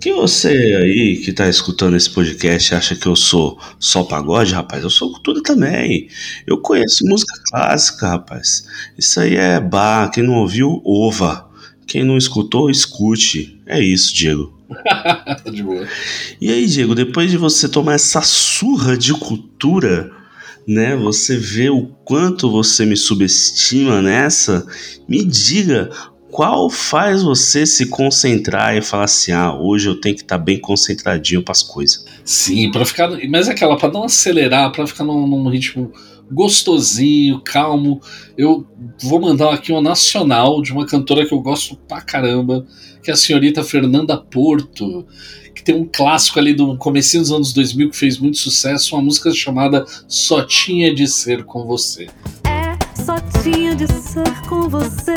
Que 0.00 0.12
você 0.12 0.48
aí 0.48 1.22
que 1.24 1.32
tá 1.32 1.48
escutando 1.48 1.96
esse 1.96 2.10
podcast 2.10 2.74
acha 2.74 2.96
que 2.96 3.06
eu 3.06 3.14
sou 3.14 3.60
só 3.78 4.02
pagode, 4.02 4.52
rapaz? 4.52 4.82
Eu 4.82 4.90
sou 4.90 5.12
cultura 5.12 5.40
também. 5.40 6.08
Eu 6.44 6.58
conheço 6.58 7.06
música 7.06 7.40
clássica, 7.48 8.08
rapaz. 8.08 8.66
Isso 8.98 9.20
aí 9.20 9.36
é 9.36 9.60
bar. 9.60 10.10
Quem 10.10 10.24
não 10.24 10.34
ouviu, 10.34 10.82
ova. 10.84 11.48
Quem 11.86 12.02
não 12.02 12.18
escutou, 12.18 12.68
escute. 12.68 13.62
É 13.66 13.80
isso, 13.80 14.12
Diego. 14.12 14.53
de 15.50 15.62
boa. 15.62 15.86
E 16.40 16.50
aí, 16.50 16.66
Diego, 16.66 16.94
depois 16.94 17.30
de 17.30 17.36
você 17.36 17.68
tomar 17.68 17.94
essa 17.94 18.22
surra 18.22 18.96
de 18.96 19.12
cultura, 19.12 20.10
né? 20.66 20.96
Você 20.96 21.36
vê 21.36 21.70
o 21.70 21.86
quanto 22.04 22.50
você 22.50 22.86
me 22.86 22.96
subestima 22.96 24.00
nessa. 24.00 24.66
Me 25.08 25.24
diga 25.24 25.90
qual 26.34 26.68
faz 26.68 27.22
você 27.22 27.64
se 27.64 27.86
concentrar 27.86 28.76
e 28.76 28.82
falar 28.82 29.04
assim: 29.04 29.30
ah, 29.30 29.54
hoje 29.54 29.88
eu 29.88 30.00
tenho 30.00 30.16
que 30.16 30.22
estar 30.22 30.38
tá 30.38 30.44
bem 30.44 30.58
concentradinho 30.58 31.42
para 31.42 31.52
as 31.52 31.62
coisas. 31.62 32.04
Sim, 32.24 32.72
para 32.72 32.84
ficar. 32.84 33.08
Mas 33.28 33.48
é 33.48 33.52
aquela, 33.52 33.76
para 33.76 33.92
não 33.92 34.04
acelerar, 34.04 34.72
para 34.72 34.86
ficar 34.86 35.04
num, 35.04 35.26
num, 35.26 35.48
ritmo 35.48 35.92
gostosinho, 36.30 37.40
calmo. 37.40 38.00
Eu 38.36 38.66
vou 39.02 39.20
mandar 39.20 39.52
aqui 39.52 39.72
uma 39.72 39.82
nacional 39.82 40.60
de 40.62 40.72
uma 40.72 40.86
cantora 40.86 41.26
que 41.26 41.34
eu 41.34 41.40
gosto 41.40 41.76
pra 41.88 42.00
caramba, 42.00 42.66
que 43.02 43.10
é 43.10 43.14
a 43.14 43.16
senhorita 43.16 43.62
Fernanda 43.62 44.16
Porto, 44.16 45.06
que 45.54 45.62
tem 45.62 45.74
um 45.74 45.88
clássico 45.90 46.38
ali 46.38 46.52
do 46.52 46.76
começo 46.76 47.18
dos 47.18 47.30
anos 47.30 47.52
2000 47.52 47.90
que 47.90 47.96
fez 47.96 48.18
muito 48.18 48.38
sucesso, 48.38 48.96
uma 48.96 49.02
música 49.02 49.32
chamada 49.32 49.84
Só 50.08 50.42
Tinha 50.42 50.94
de 50.94 51.06
Ser 51.06 51.44
Com 51.44 51.66
Você. 51.66 52.08
É, 52.44 52.76
só 53.02 53.16
tinha 53.42 53.74
de 53.74 53.86
ser 53.86 54.40
com 54.48 54.68
você, 54.68 55.14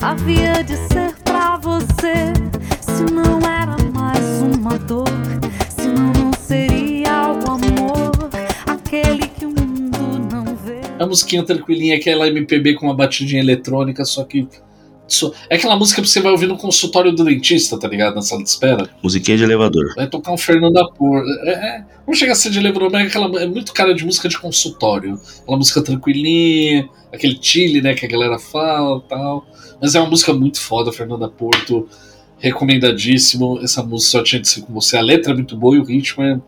havia 0.00 0.62
de 0.62 0.76
ser 0.76 1.14
pra 1.24 1.56
você, 1.56 2.35
musiquinha 11.16 11.42
tranquilinha, 11.42 11.96
aquela 11.96 12.28
MPB 12.28 12.74
com 12.74 12.86
uma 12.86 12.94
batidinha 12.94 13.40
eletrônica, 13.40 14.04
só 14.04 14.22
que 14.22 14.46
é 15.48 15.54
aquela 15.54 15.76
música 15.76 16.02
que 16.02 16.08
você 16.08 16.20
vai 16.20 16.32
ouvir 16.32 16.46
no 16.46 16.56
consultório 16.56 17.12
do 17.12 17.24
dentista, 17.24 17.78
tá 17.78 17.86
ligado? 17.86 18.16
Na 18.16 18.22
sala 18.22 18.42
de 18.42 18.48
espera. 18.48 18.90
Musiquinha 19.00 19.36
de 19.36 19.44
elevador. 19.44 19.94
Vai 19.94 20.08
tocar 20.08 20.32
um 20.32 20.36
Fernando 20.36 20.76
Apor. 20.78 21.22
É, 21.44 21.50
é, 21.50 21.84
não 22.04 22.12
chega 22.12 22.32
a 22.32 22.34
ser 22.34 22.50
de 22.50 22.58
elevador, 22.58 22.90
mas 22.90 23.04
é, 23.04 23.06
aquela, 23.06 23.40
é 23.40 23.46
muito 23.46 23.72
cara 23.72 23.94
de 23.94 24.04
música 24.04 24.28
de 24.28 24.36
consultório. 24.36 25.18
Aquela 25.42 25.56
música 25.56 25.80
tranquilinha, 25.80 26.88
aquele 27.12 27.38
chile, 27.40 27.80
né, 27.80 27.94
que 27.94 28.04
a 28.04 28.08
galera 28.08 28.36
fala 28.38 29.00
tal. 29.08 29.46
Mas 29.80 29.94
é 29.94 30.00
uma 30.00 30.10
música 30.10 30.32
muito 30.32 30.60
foda, 30.60 30.92
Fernanda 30.92 31.28
Porto. 31.28 31.88
recomendadíssimo. 32.38 33.60
Essa 33.62 33.84
música 33.84 34.10
só 34.10 34.24
tinha 34.24 34.42
de 34.42 34.48
ser 34.48 34.62
com 34.62 34.74
você. 34.74 34.96
A 34.96 35.02
letra 35.02 35.32
é 35.32 35.36
muito 35.36 35.56
boa 35.56 35.76
e 35.76 35.78
o 35.78 35.84
ritmo 35.84 36.24
é 36.24 36.40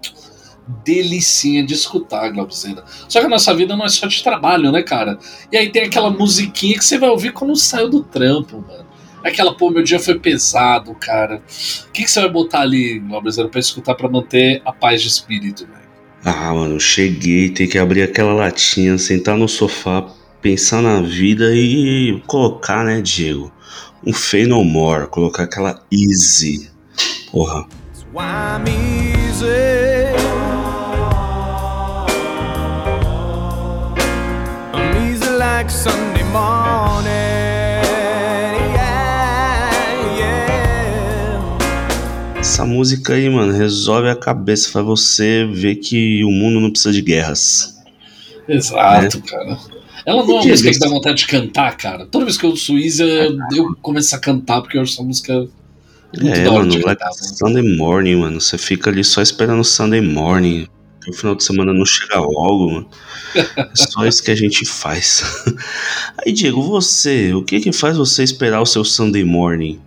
delicinha 0.84 1.64
de 1.64 1.74
escutar, 1.74 2.30
Glaubzena. 2.30 2.84
Só 3.08 3.20
que 3.20 3.26
a 3.26 3.28
nossa 3.28 3.54
vida 3.54 3.76
não 3.76 3.84
é 3.84 3.88
só 3.88 4.06
de 4.06 4.22
trabalho, 4.22 4.70
né, 4.70 4.82
cara? 4.82 5.18
E 5.50 5.56
aí 5.56 5.70
tem 5.70 5.84
aquela 5.84 6.10
musiquinha 6.10 6.78
que 6.78 6.84
você 6.84 6.98
vai 6.98 7.08
ouvir 7.08 7.32
quando 7.32 7.56
saiu 7.56 7.88
do 7.88 8.02
trampo, 8.02 8.64
mano. 8.66 8.86
Aquela, 9.24 9.54
pô, 9.54 9.70
meu 9.70 9.82
dia 9.82 9.98
foi 9.98 10.18
pesado, 10.18 10.94
cara. 10.94 11.42
O 11.88 11.92
que, 11.92 12.04
que 12.04 12.10
você 12.10 12.20
vai 12.20 12.30
botar 12.30 12.60
ali, 12.60 12.98
Glaubzena, 13.00 13.48
pra 13.48 13.60
escutar 13.60 13.94
pra 13.94 14.08
manter 14.08 14.62
a 14.64 14.72
paz 14.72 15.02
de 15.02 15.08
espírito, 15.08 15.66
velho? 15.66 15.88
Ah, 16.24 16.52
mano, 16.52 16.78
cheguei, 16.80 17.48
tem 17.48 17.68
que 17.68 17.78
abrir 17.78 18.02
aquela 18.02 18.34
latinha, 18.34 18.98
sentar 18.98 19.36
no 19.36 19.48
sofá, 19.48 20.06
pensar 20.42 20.82
na 20.82 21.00
vida 21.00 21.54
e 21.54 22.22
colocar, 22.26 22.84
né, 22.84 23.00
Diego? 23.00 23.52
Um 24.04 24.12
Fey 24.12 24.46
No 24.46 24.64
More, 24.64 25.08
colocar 25.08 25.44
aquela 25.44 25.82
Easy. 25.90 26.70
Porra. 27.30 27.66
Like 35.68 35.72
Sunday 35.72 36.24
morning. 36.24 37.08
Yeah, 38.74 39.70
yeah. 40.16 41.58
Essa 42.38 42.64
música 42.64 43.12
aí, 43.14 43.28
mano, 43.28 43.52
resolve 43.52 44.08
a 44.08 44.16
cabeça, 44.16 44.70
faz 44.70 44.84
você 44.86 45.46
ver 45.52 45.76
que 45.76 46.24
o 46.24 46.30
mundo 46.30 46.58
não 46.60 46.70
precisa 46.70 46.92
de 46.92 47.02
guerras. 47.02 47.76
Exato, 48.48 49.20
cara. 49.22 49.58
Ela 50.06 50.24
não 50.24 50.30
é 50.30 50.36
uma 50.36 50.42
Que 50.42 50.48
música 50.48 50.70
que 50.70 50.78
dá 50.78 50.88
vontade 50.88 51.18
de 51.18 51.26
cantar, 51.26 51.76
cara. 51.76 52.06
Toda 52.06 52.24
vez 52.24 52.38
que 52.38 52.46
eu 52.46 52.50
ouço 52.50 52.78
Isa, 52.78 53.04
eu, 53.04 53.76
começo 53.82 54.14
a 54.16 54.18
cantar, 54.18 54.62
porque 54.62 54.78
eu 54.78 54.82
acho 54.82 54.94
essa 54.94 55.02
música 55.02 55.34
muito 56.18 56.34
É, 56.34 56.48
mano, 56.50 56.72
like 56.72 56.82
cantar. 56.82 57.10
mano. 57.10 57.36
Sunday 57.36 57.76
morning, 57.76 58.16
mano. 58.16 58.40
Você 58.40 58.56
fica 58.56 58.88
ali 58.88 59.04
só 59.04 59.20
esperando 59.20 59.62
Sunday 59.62 60.00
morning. 60.00 60.66
O 61.08 61.12
final 61.12 61.34
de 61.34 61.42
semana 61.42 61.72
não 61.72 61.86
chega 61.86 62.20
logo, 62.20 62.70
mano. 62.70 62.88
É 63.34 63.70
só 63.74 64.06
isso 64.06 64.22
que 64.22 64.30
a 64.30 64.34
gente 64.34 64.64
faz. 64.66 65.22
Aí, 66.24 66.32
Diego, 66.32 66.62
você, 66.62 67.32
o 67.32 67.42
que 67.42 67.60
que 67.60 67.72
faz 67.72 67.96
você 67.96 68.22
esperar 68.22 68.60
o 68.60 68.66
seu 68.66 68.84
Sunday 68.84 69.24
morning? 69.24 69.80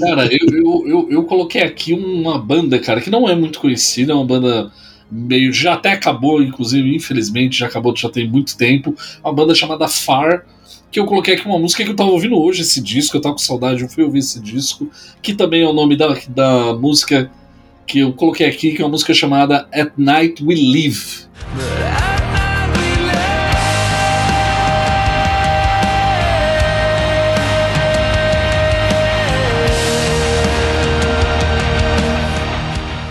Cara, 0.00 0.26
eu, 0.26 0.48
eu, 0.52 0.88
eu, 0.88 1.08
eu 1.10 1.24
coloquei 1.24 1.62
aqui 1.62 1.92
uma 1.92 2.38
banda, 2.38 2.78
cara, 2.78 3.00
que 3.00 3.10
não 3.10 3.28
é 3.28 3.34
muito 3.36 3.60
conhecida, 3.60 4.12
é 4.12 4.14
uma 4.14 4.24
banda 4.24 4.72
meio. 5.10 5.52
Já 5.52 5.74
até 5.74 5.92
acabou, 5.92 6.42
inclusive, 6.42 6.94
infelizmente, 6.94 7.58
já 7.58 7.66
acabou, 7.66 7.94
já 7.96 8.08
tem 8.08 8.28
muito 8.28 8.56
tempo. 8.56 8.96
Uma 9.22 9.32
banda 9.32 9.54
chamada 9.54 9.86
Far. 9.86 10.44
Que 10.90 11.00
eu 11.00 11.06
coloquei 11.06 11.34
aqui 11.34 11.46
uma 11.46 11.58
música 11.58 11.82
que 11.82 11.90
eu 11.90 11.96
tava 11.96 12.10
ouvindo 12.10 12.38
hoje, 12.38 12.60
esse 12.60 12.78
disco, 12.78 13.16
eu 13.16 13.20
tava 13.22 13.34
com 13.34 13.38
saudade, 13.38 13.80
eu 13.80 13.88
fui 13.88 14.04
ouvir 14.04 14.18
esse 14.18 14.38
disco, 14.38 14.90
que 15.22 15.32
também 15.32 15.62
é 15.62 15.66
o 15.66 15.72
nome 15.72 15.96
da, 15.96 16.14
da 16.28 16.74
música 16.74 17.30
que 17.86 18.00
eu 18.00 18.12
coloquei 18.12 18.46
aqui, 18.46 18.74
que 18.74 18.82
é 18.82 18.84
uma 18.84 18.90
música 18.90 19.12
chamada 19.12 19.68
At 19.72 19.92
Night 19.96 20.42
We 20.42 20.54
Live. 20.54 21.26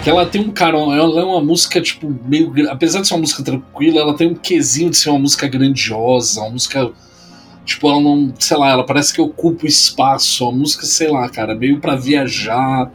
Que 0.04 0.10
ela 0.10 0.26
tem 0.26 0.42
um 0.42 0.50
cara, 0.50 0.78
ela 0.80 1.22
é 1.22 1.24
uma 1.24 1.42
música, 1.42 1.80
tipo, 1.80 2.12
meio. 2.26 2.52
Apesar 2.72 3.02
de 3.02 3.08
ser 3.08 3.14
uma 3.14 3.20
música 3.20 3.44
tranquila, 3.44 4.00
ela 4.00 4.16
tem 4.16 4.30
um 4.30 4.34
quesinho 4.34 4.90
de 4.90 4.98
ser 4.98 5.12
uma 5.12 5.20
música 5.20 5.48
grandiosa, 5.48 6.42
uma 6.42 6.50
música. 6.50 6.92
Tipo, 7.64 7.88
ela 7.88 8.02
não. 8.02 8.34
Sei 8.40 8.58
lá, 8.58 8.72
ela 8.72 8.84
parece 8.84 9.14
que 9.14 9.22
ocupa 9.22 9.66
o 9.66 9.68
espaço. 9.68 10.44
Uma 10.44 10.58
música, 10.58 10.88
sei 10.88 11.12
lá, 11.12 11.30
cara, 11.30 11.54
meio 11.54 11.80
pra 11.80 11.96
viajar. 11.96 12.92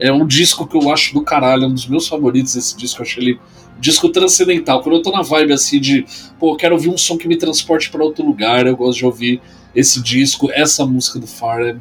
É 0.00 0.12
um 0.12 0.26
disco 0.26 0.66
que 0.66 0.76
eu 0.76 0.90
acho 0.90 1.14
do 1.14 1.22
caralho, 1.22 1.64
é 1.64 1.66
um 1.66 1.74
dos 1.74 1.86
meus 1.86 2.06
favoritos 2.06 2.54
esse 2.56 2.76
disco. 2.76 3.00
Eu 3.00 3.06
acho 3.06 3.20
ele 3.20 3.38
disco 3.80 4.08
transcendental. 4.08 4.82
Quando 4.82 4.96
eu 4.96 5.02
tô 5.02 5.10
na 5.10 5.22
vibe 5.22 5.52
assim 5.52 5.80
de, 5.80 6.04
pô, 6.38 6.52
eu 6.52 6.56
quero 6.56 6.74
ouvir 6.74 6.88
um 6.88 6.98
som 6.98 7.16
que 7.16 7.28
me 7.28 7.36
transporte 7.36 7.90
pra 7.90 8.04
outro 8.04 8.24
lugar, 8.24 8.66
eu 8.66 8.76
gosto 8.76 8.98
de 8.98 9.06
ouvir 9.06 9.40
esse 9.74 10.02
disco. 10.02 10.50
Essa 10.52 10.84
música 10.84 11.18
do 11.18 11.26
Far 11.26 11.60
é 11.60 11.76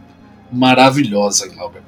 maravilhosa, 0.52 1.48
Glauber. 1.48 1.82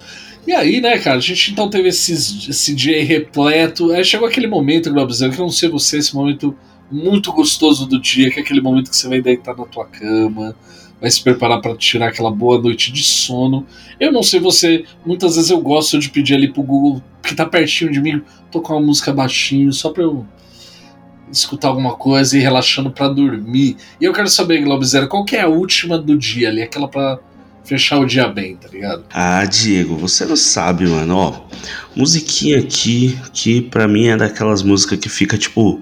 E 0.47 0.51
aí, 0.51 0.81
né, 0.81 0.97
cara, 0.97 1.17
a 1.17 1.21
gente 1.21 1.51
então 1.51 1.69
teve 1.69 1.89
esses, 1.89 2.49
esse 2.49 2.73
dia 2.73 3.03
repleto. 3.03 3.91
Aí 3.91 4.03
chegou 4.03 4.27
aquele 4.27 4.47
momento, 4.47 4.91
Glauber, 4.91 5.15
que 5.15 5.23
eu 5.23 5.45
não 5.45 5.51
sei 5.51 5.69
você, 5.69 5.97
esse 5.97 6.15
momento 6.15 6.55
muito 6.91 7.31
gostoso 7.31 7.85
do 7.85 7.99
dia, 7.99 8.31
que 8.31 8.39
é 8.39 8.41
aquele 8.41 8.61
momento 8.61 8.89
que 8.89 8.97
você 8.97 9.07
vai 9.07 9.21
deitar 9.21 9.55
na 9.55 9.65
tua 9.65 9.85
cama, 9.85 10.55
vai 10.99 11.09
se 11.09 11.23
preparar 11.23 11.61
para 11.61 11.75
tirar 11.75 12.09
aquela 12.09 12.31
boa 12.31 12.61
noite 12.61 12.91
de 12.91 13.03
sono. 13.03 13.65
Eu 13.99 14.11
não 14.11 14.23
sei 14.23 14.39
você, 14.39 14.85
muitas 15.05 15.35
vezes 15.35 15.49
eu 15.49 15.61
gosto 15.61 15.99
de 15.99 16.09
pedir 16.09 16.35
ali 16.35 16.51
pro 16.51 16.63
Google, 16.63 17.01
que 17.23 17.35
tá 17.35 17.45
pertinho 17.45 17.91
de 17.91 18.01
mim, 18.01 18.21
tocar 18.51 18.73
uma 18.73 18.85
música 18.87 19.13
baixinho, 19.13 19.71
só 19.71 19.91
pra 19.91 20.03
eu 20.03 20.25
escutar 21.31 21.67
alguma 21.67 21.95
coisa 21.95 22.35
e 22.35 22.39
ir 22.39 22.43
relaxando 22.43 22.91
pra 22.91 23.07
dormir. 23.07 23.77
E 24.01 24.05
eu 24.05 24.13
quero 24.13 24.27
saber, 24.27 24.61
Glauber, 24.63 25.07
qual 25.07 25.23
que 25.23 25.35
é 25.35 25.41
a 25.41 25.47
última 25.47 25.97
do 25.97 26.17
dia 26.17 26.49
ali, 26.49 26.61
aquela 26.61 26.87
pra 26.87 27.19
fechar 27.69 27.99
o 27.99 28.05
dia 28.05 28.27
bem, 28.27 28.55
tá 28.55 28.67
ligado? 28.67 29.03
Ah, 29.13 29.45
Diego, 29.45 29.95
você 29.95 30.25
não 30.25 30.35
sabe, 30.35 30.87
mano, 30.87 31.15
ó. 31.15 31.41
Musiquinha 31.95 32.59
aqui, 32.59 33.17
que 33.31 33.61
pra 33.61 33.87
mim 33.87 34.07
é 34.07 34.17
daquelas 34.17 34.63
músicas 34.63 34.97
que 34.97 35.07
fica, 35.07 35.37
tipo, 35.37 35.81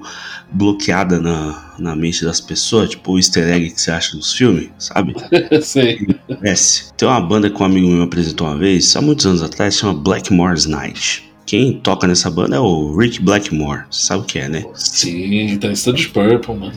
bloqueada 0.51 1.19
na, 1.19 1.73
na 1.79 1.95
mente 1.95 2.25
das 2.25 2.41
pessoas, 2.41 2.89
tipo 2.89 3.13
o 3.13 3.17
easter 3.17 3.47
egg 3.47 3.71
que 3.71 3.79
você 3.79 3.91
acha 3.91 4.15
nos 4.17 4.33
filmes, 4.33 4.69
sabe? 4.77 5.15
sei. 5.63 6.05
Tem 6.97 7.07
uma 7.07 7.21
banda 7.21 7.49
que 7.49 7.61
um 7.61 7.65
amigo 7.65 7.87
meu 7.87 7.97
me 7.97 8.03
apresentou 8.03 8.47
uma 8.47 8.57
vez, 8.57 8.93
há 8.95 9.01
muitos 9.01 9.25
anos 9.25 9.41
atrás, 9.41 9.75
chama 9.77 9.93
Blackmore's 9.93 10.65
Night. 10.65 11.26
Quem 11.47 11.79
toca 11.79 12.05
nessa 12.05 12.29
banda 12.29 12.57
é 12.57 12.59
o 12.59 12.93
Rick 12.97 13.21
Blackmore, 13.21 13.85
você 13.89 14.05
sabe 14.07 14.21
o 14.21 14.25
que 14.25 14.37
é, 14.37 14.49
né? 14.49 14.65
Sim, 14.75 15.47
guitarrista 15.47 15.93
de 15.93 16.09
Purple, 16.09 16.53
mano. 16.53 16.73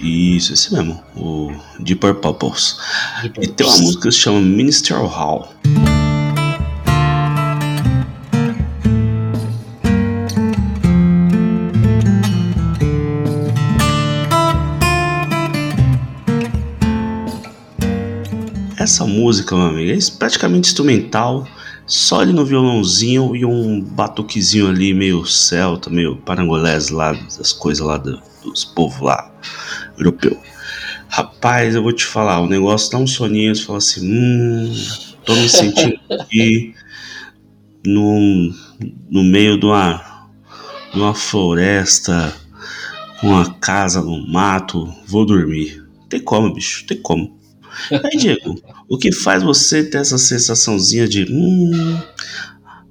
Isso, 0.00 0.54
esse 0.54 0.72
mesmo, 0.72 0.98
o 1.14 1.52
Deep 1.78 2.00
Purples. 2.22 2.78
E 3.22 3.46
tem 3.46 3.66
uma 3.66 3.76
música 3.76 4.08
que 4.08 4.14
se 4.14 4.20
chama 4.20 4.40
Ministerial 4.40 5.06
Hall. 5.08 5.52
Essa 18.78 19.04
música, 19.04 19.54
meu 19.54 19.66
amigo, 19.66 19.92
é 19.92 19.98
praticamente 20.18 20.68
instrumental, 20.68 21.46
só 21.86 22.22
ele 22.22 22.32
no 22.32 22.44
violãozinho 22.44 23.36
e 23.36 23.44
um 23.44 23.80
batuquezinho 23.80 24.68
ali, 24.68 24.94
meio 24.94 25.24
celta, 25.26 25.90
meio 25.90 26.16
parangolés 26.16 26.88
lá, 26.90 27.12
das 27.12 27.52
coisas 27.52 27.86
lá 27.86 27.96
do- 27.98 28.20
dos 28.42 28.64
povos 28.64 29.00
lá, 29.00 29.30
europeu. 29.98 30.38
Rapaz, 31.08 31.74
eu 31.74 31.82
vou 31.82 31.92
te 31.92 32.04
falar, 32.04 32.40
o 32.40 32.48
negócio 32.48 32.90
dá 32.92 32.98
um 32.98 33.06
soninho, 33.06 33.54
você 33.54 33.64
fala 33.64 33.78
assim, 33.78 34.00
hum, 34.10 34.74
tô 35.24 35.34
me 35.36 35.48
sentindo 35.48 35.98
aqui 36.20 36.74
no, 37.84 38.50
no 39.10 39.22
meio 39.24 39.58
de 39.58 39.66
uma, 39.66 40.28
de 40.92 41.00
uma 41.00 41.14
floresta, 41.14 42.34
com 43.20 43.28
uma 43.28 43.54
casa 43.56 44.02
no 44.02 44.26
mato, 44.28 44.92
vou 45.06 45.26
dormir. 45.26 45.84
Tem 46.08 46.20
como, 46.20 46.52
bicho, 46.54 46.86
tem 46.86 47.00
como. 47.02 47.38
Aí, 47.90 48.16
Diego, 48.16 48.60
o 48.88 48.98
que 48.98 49.12
faz 49.12 49.42
você 49.42 49.84
ter 49.84 49.98
essa 49.98 50.18
sensaçãozinha 50.18 51.08
de, 51.08 51.24
hum, 51.30 51.98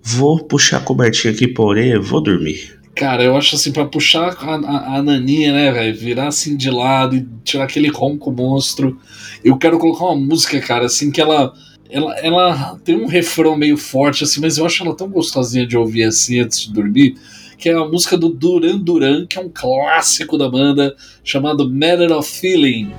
vou 0.02 0.43
puxar 0.43 0.78
a 0.78 0.82
cobertinha 0.82 1.34
aqui 1.34 1.48
pra 1.48 1.63
orelha, 1.63 2.00
vou 2.00 2.22
dormir. 2.22 2.84
Cara, 2.96 3.24
eu 3.24 3.36
acho 3.36 3.56
assim, 3.56 3.72
pra 3.72 3.86
puxar 3.86 4.36
a, 4.39 4.56
a, 4.56 4.98
a 4.98 5.04
naninha, 5.04 5.52
né, 5.52 5.72
velho? 5.72 5.98
Virar 5.98 6.28
assim 6.28 6.56
de 6.56 6.69
lado 6.69 7.15
e 7.15 7.28
tirar 7.43 7.63
aquele 7.63 7.88
ronco 7.88 8.32
monstro. 8.32 9.00
Eu 9.43 9.58
quero 9.58 9.80
colocar 9.80 10.06
uma 10.06 10.15
música, 10.15 10.60
cara, 10.60 10.86
assim, 10.86 11.12
que 11.12 11.19
ela. 11.19 11.54
Ela, 11.89 12.15
ela 12.17 12.80
tem 12.84 12.96
um 12.96 13.06
refrão 13.06 13.56
meio 13.56 13.78
forte, 13.78 14.24
assim, 14.24 14.41
mas 14.41 14.58
eu 14.58 14.65
acho 14.65 14.84
ela 14.84 14.96
tão 14.96 15.08
gostosinha 15.08 15.65
de 15.65 15.78
ouvir 15.78 16.06
assim 16.06 16.39
antes 16.39 16.62
de 16.62 16.74
dormir. 16.74 17.15
Que 17.56 17.69
é 17.69 17.74
a 17.74 17.86
música 17.86 18.17
do 18.17 18.30
Duran 18.30 18.80
Duran, 18.80 19.28
que 19.28 19.38
é 19.38 19.41
um 19.41 19.50
clássico 19.54 20.36
da 20.36 20.50
banda, 20.50 20.96
chamado 21.24 21.69
Matter 21.69 22.12
of 22.12 22.28
Feeling. 22.39 22.91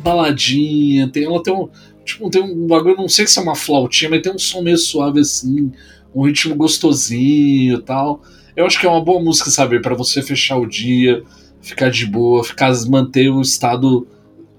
Baladinha, 0.00 1.08
tem, 1.08 1.24
ela 1.24 1.42
tem 1.42 1.52
um. 1.52 1.68
Tipo, 2.04 2.30
tem 2.30 2.42
um 2.42 2.66
bagulho, 2.66 2.96
não 2.96 3.08
sei 3.08 3.26
se 3.26 3.38
é 3.38 3.42
uma 3.42 3.54
flautinha, 3.54 4.10
mas 4.10 4.22
tem 4.22 4.32
um 4.32 4.38
som 4.38 4.62
meio 4.62 4.78
suave 4.78 5.20
assim, 5.20 5.70
um 6.14 6.22
ritmo 6.26 6.54
gostosinho 6.54 7.76
e 7.76 7.82
tal. 7.82 8.22
Eu 8.56 8.66
acho 8.66 8.80
que 8.80 8.86
é 8.86 8.88
uma 8.88 9.04
boa 9.04 9.22
música, 9.22 9.50
sabe? 9.50 9.80
Pra 9.80 9.94
você 9.94 10.22
fechar 10.22 10.56
o 10.56 10.66
dia, 10.66 11.22
ficar 11.60 11.90
de 11.90 12.06
boa, 12.06 12.42
ficar, 12.42 12.72
manter 12.88 13.30
o 13.30 13.40
estado 13.40 14.06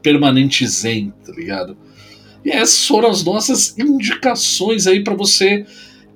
permanente 0.01 0.65
zen, 0.67 1.13
tá 1.25 1.33
ligado? 1.33 1.77
E 2.43 2.49
essas 2.49 2.87
foram 2.87 3.09
as 3.09 3.23
nossas 3.23 3.77
indicações 3.77 4.87
aí 4.87 5.03
pra 5.03 5.13
você 5.13 5.65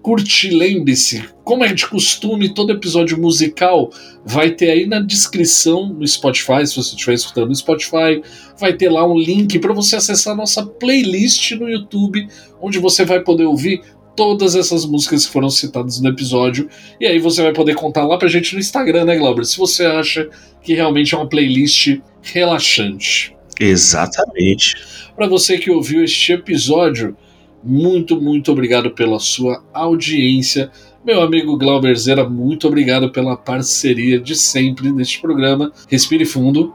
curtir, 0.05 0.51
lembre-se, 0.51 1.27
como 1.43 1.65
é 1.65 1.73
de 1.73 1.87
costume, 1.87 2.53
todo 2.53 2.71
episódio 2.71 3.19
musical 3.19 3.89
vai 4.23 4.51
ter 4.51 4.69
aí 4.69 4.85
na 4.85 4.99
descrição 4.99 5.91
no 5.91 6.07
Spotify, 6.07 6.63
se 6.63 6.75
você 6.75 6.93
estiver 6.93 7.15
escutando 7.15 7.47
no 7.47 7.55
Spotify, 7.55 8.21
vai 8.55 8.73
ter 8.73 8.91
lá 8.91 9.03
um 9.03 9.17
link 9.17 9.57
para 9.57 9.73
você 9.73 9.95
acessar 9.95 10.33
a 10.33 10.37
nossa 10.37 10.63
playlist 10.63 11.53
no 11.53 11.67
YouTube, 11.67 12.27
onde 12.61 12.77
você 12.77 13.03
vai 13.03 13.19
poder 13.21 13.45
ouvir 13.45 13.81
todas 14.15 14.55
essas 14.55 14.85
músicas 14.85 15.25
que 15.25 15.31
foram 15.31 15.49
citadas 15.49 15.99
no 15.99 16.07
episódio. 16.07 16.69
E 17.01 17.07
aí 17.07 17.17
você 17.17 17.41
vai 17.41 17.51
poder 17.51 17.73
contar 17.73 18.05
lá 18.05 18.19
pra 18.19 18.27
gente 18.27 18.53
no 18.53 18.59
Instagram, 18.59 19.05
né, 19.05 19.17
Glauber? 19.17 19.43
Se 19.43 19.57
você 19.57 19.87
acha 19.87 20.29
que 20.61 20.75
realmente 20.75 21.15
é 21.15 21.17
uma 21.17 21.27
playlist 21.27 21.97
relaxante. 22.21 23.35
Exatamente. 23.59 24.75
Para 25.15 25.27
você 25.27 25.57
que 25.57 25.71
ouviu 25.71 26.03
este 26.03 26.31
episódio, 26.31 27.17
muito, 27.65 28.21
muito 28.21 28.51
obrigado 28.51 28.91
pela 28.91 29.19
sua 29.19 29.63
audiência. 29.73 30.71
Meu 31.03 31.21
amigo 31.21 31.57
Glauber 31.57 31.95
Zera, 31.97 32.29
muito 32.29 32.67
obrigado 32.67 33.11
pela 33.11 33.35
parceria 33.35 34.19
de 34.19 34.35
sempre 34.35 34.91
neste 34.91 35.19
programa. 35.19 35.71
Respire 35.89 36.25
fundo. 36.25 36.71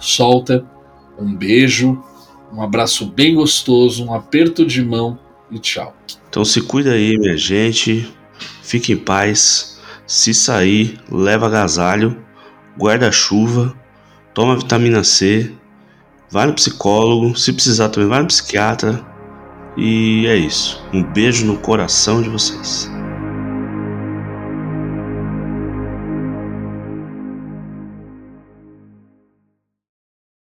Solta. 0.00 0.66
Um 1.16 1.32
beijo. 1.32 2.02
Um 2.52 2.60
abraço 2.60 3.06
bem 3.06 3.34
gostoso, 3.36 4.04
um 4.04 4.12
aperto 4.12 4.66
de 4.66 4.82
mão 4.82 5.16
e 5.52 5.60
tchau. 5.60 5.94
Então 6.28 6.44
se 6.44 6.60
cuida 6.60 6.92
aí, 6.92 7.16
minha 7.16 7.36
gente. 7.36 8.12
Fique 8.60 8.92
em 8.92 8.96
paz. 8.96 9.80
Se 10.04 10.34
sair, 10.34 10.98
leva 11.08 11.46
agasalho, 11.46 12.16
guarda-chuva, 12.76 13.72
toma 14.34 14.56
vitamina 14.56 15.04
C, 15.04 15.52
vai 16.30 16.46
no 16.46 16.54
psicólogo, 16.54 17.36
se 17.36 17.52
precisar 17.52 17.88
também 17.88 18.08
vai 18.08 18.20
no 18.20 18.26
psiquiatra. 18.26 19.04
E 19.76 20.26
é 20.26 20.36
isso. 20.36 20.82
Um 20.92 21.02
beijo 21.02 21.44
no 21.46 21.58
coração 21.58 22.22
de 22.22 22.28
vocês. 22.28 22.90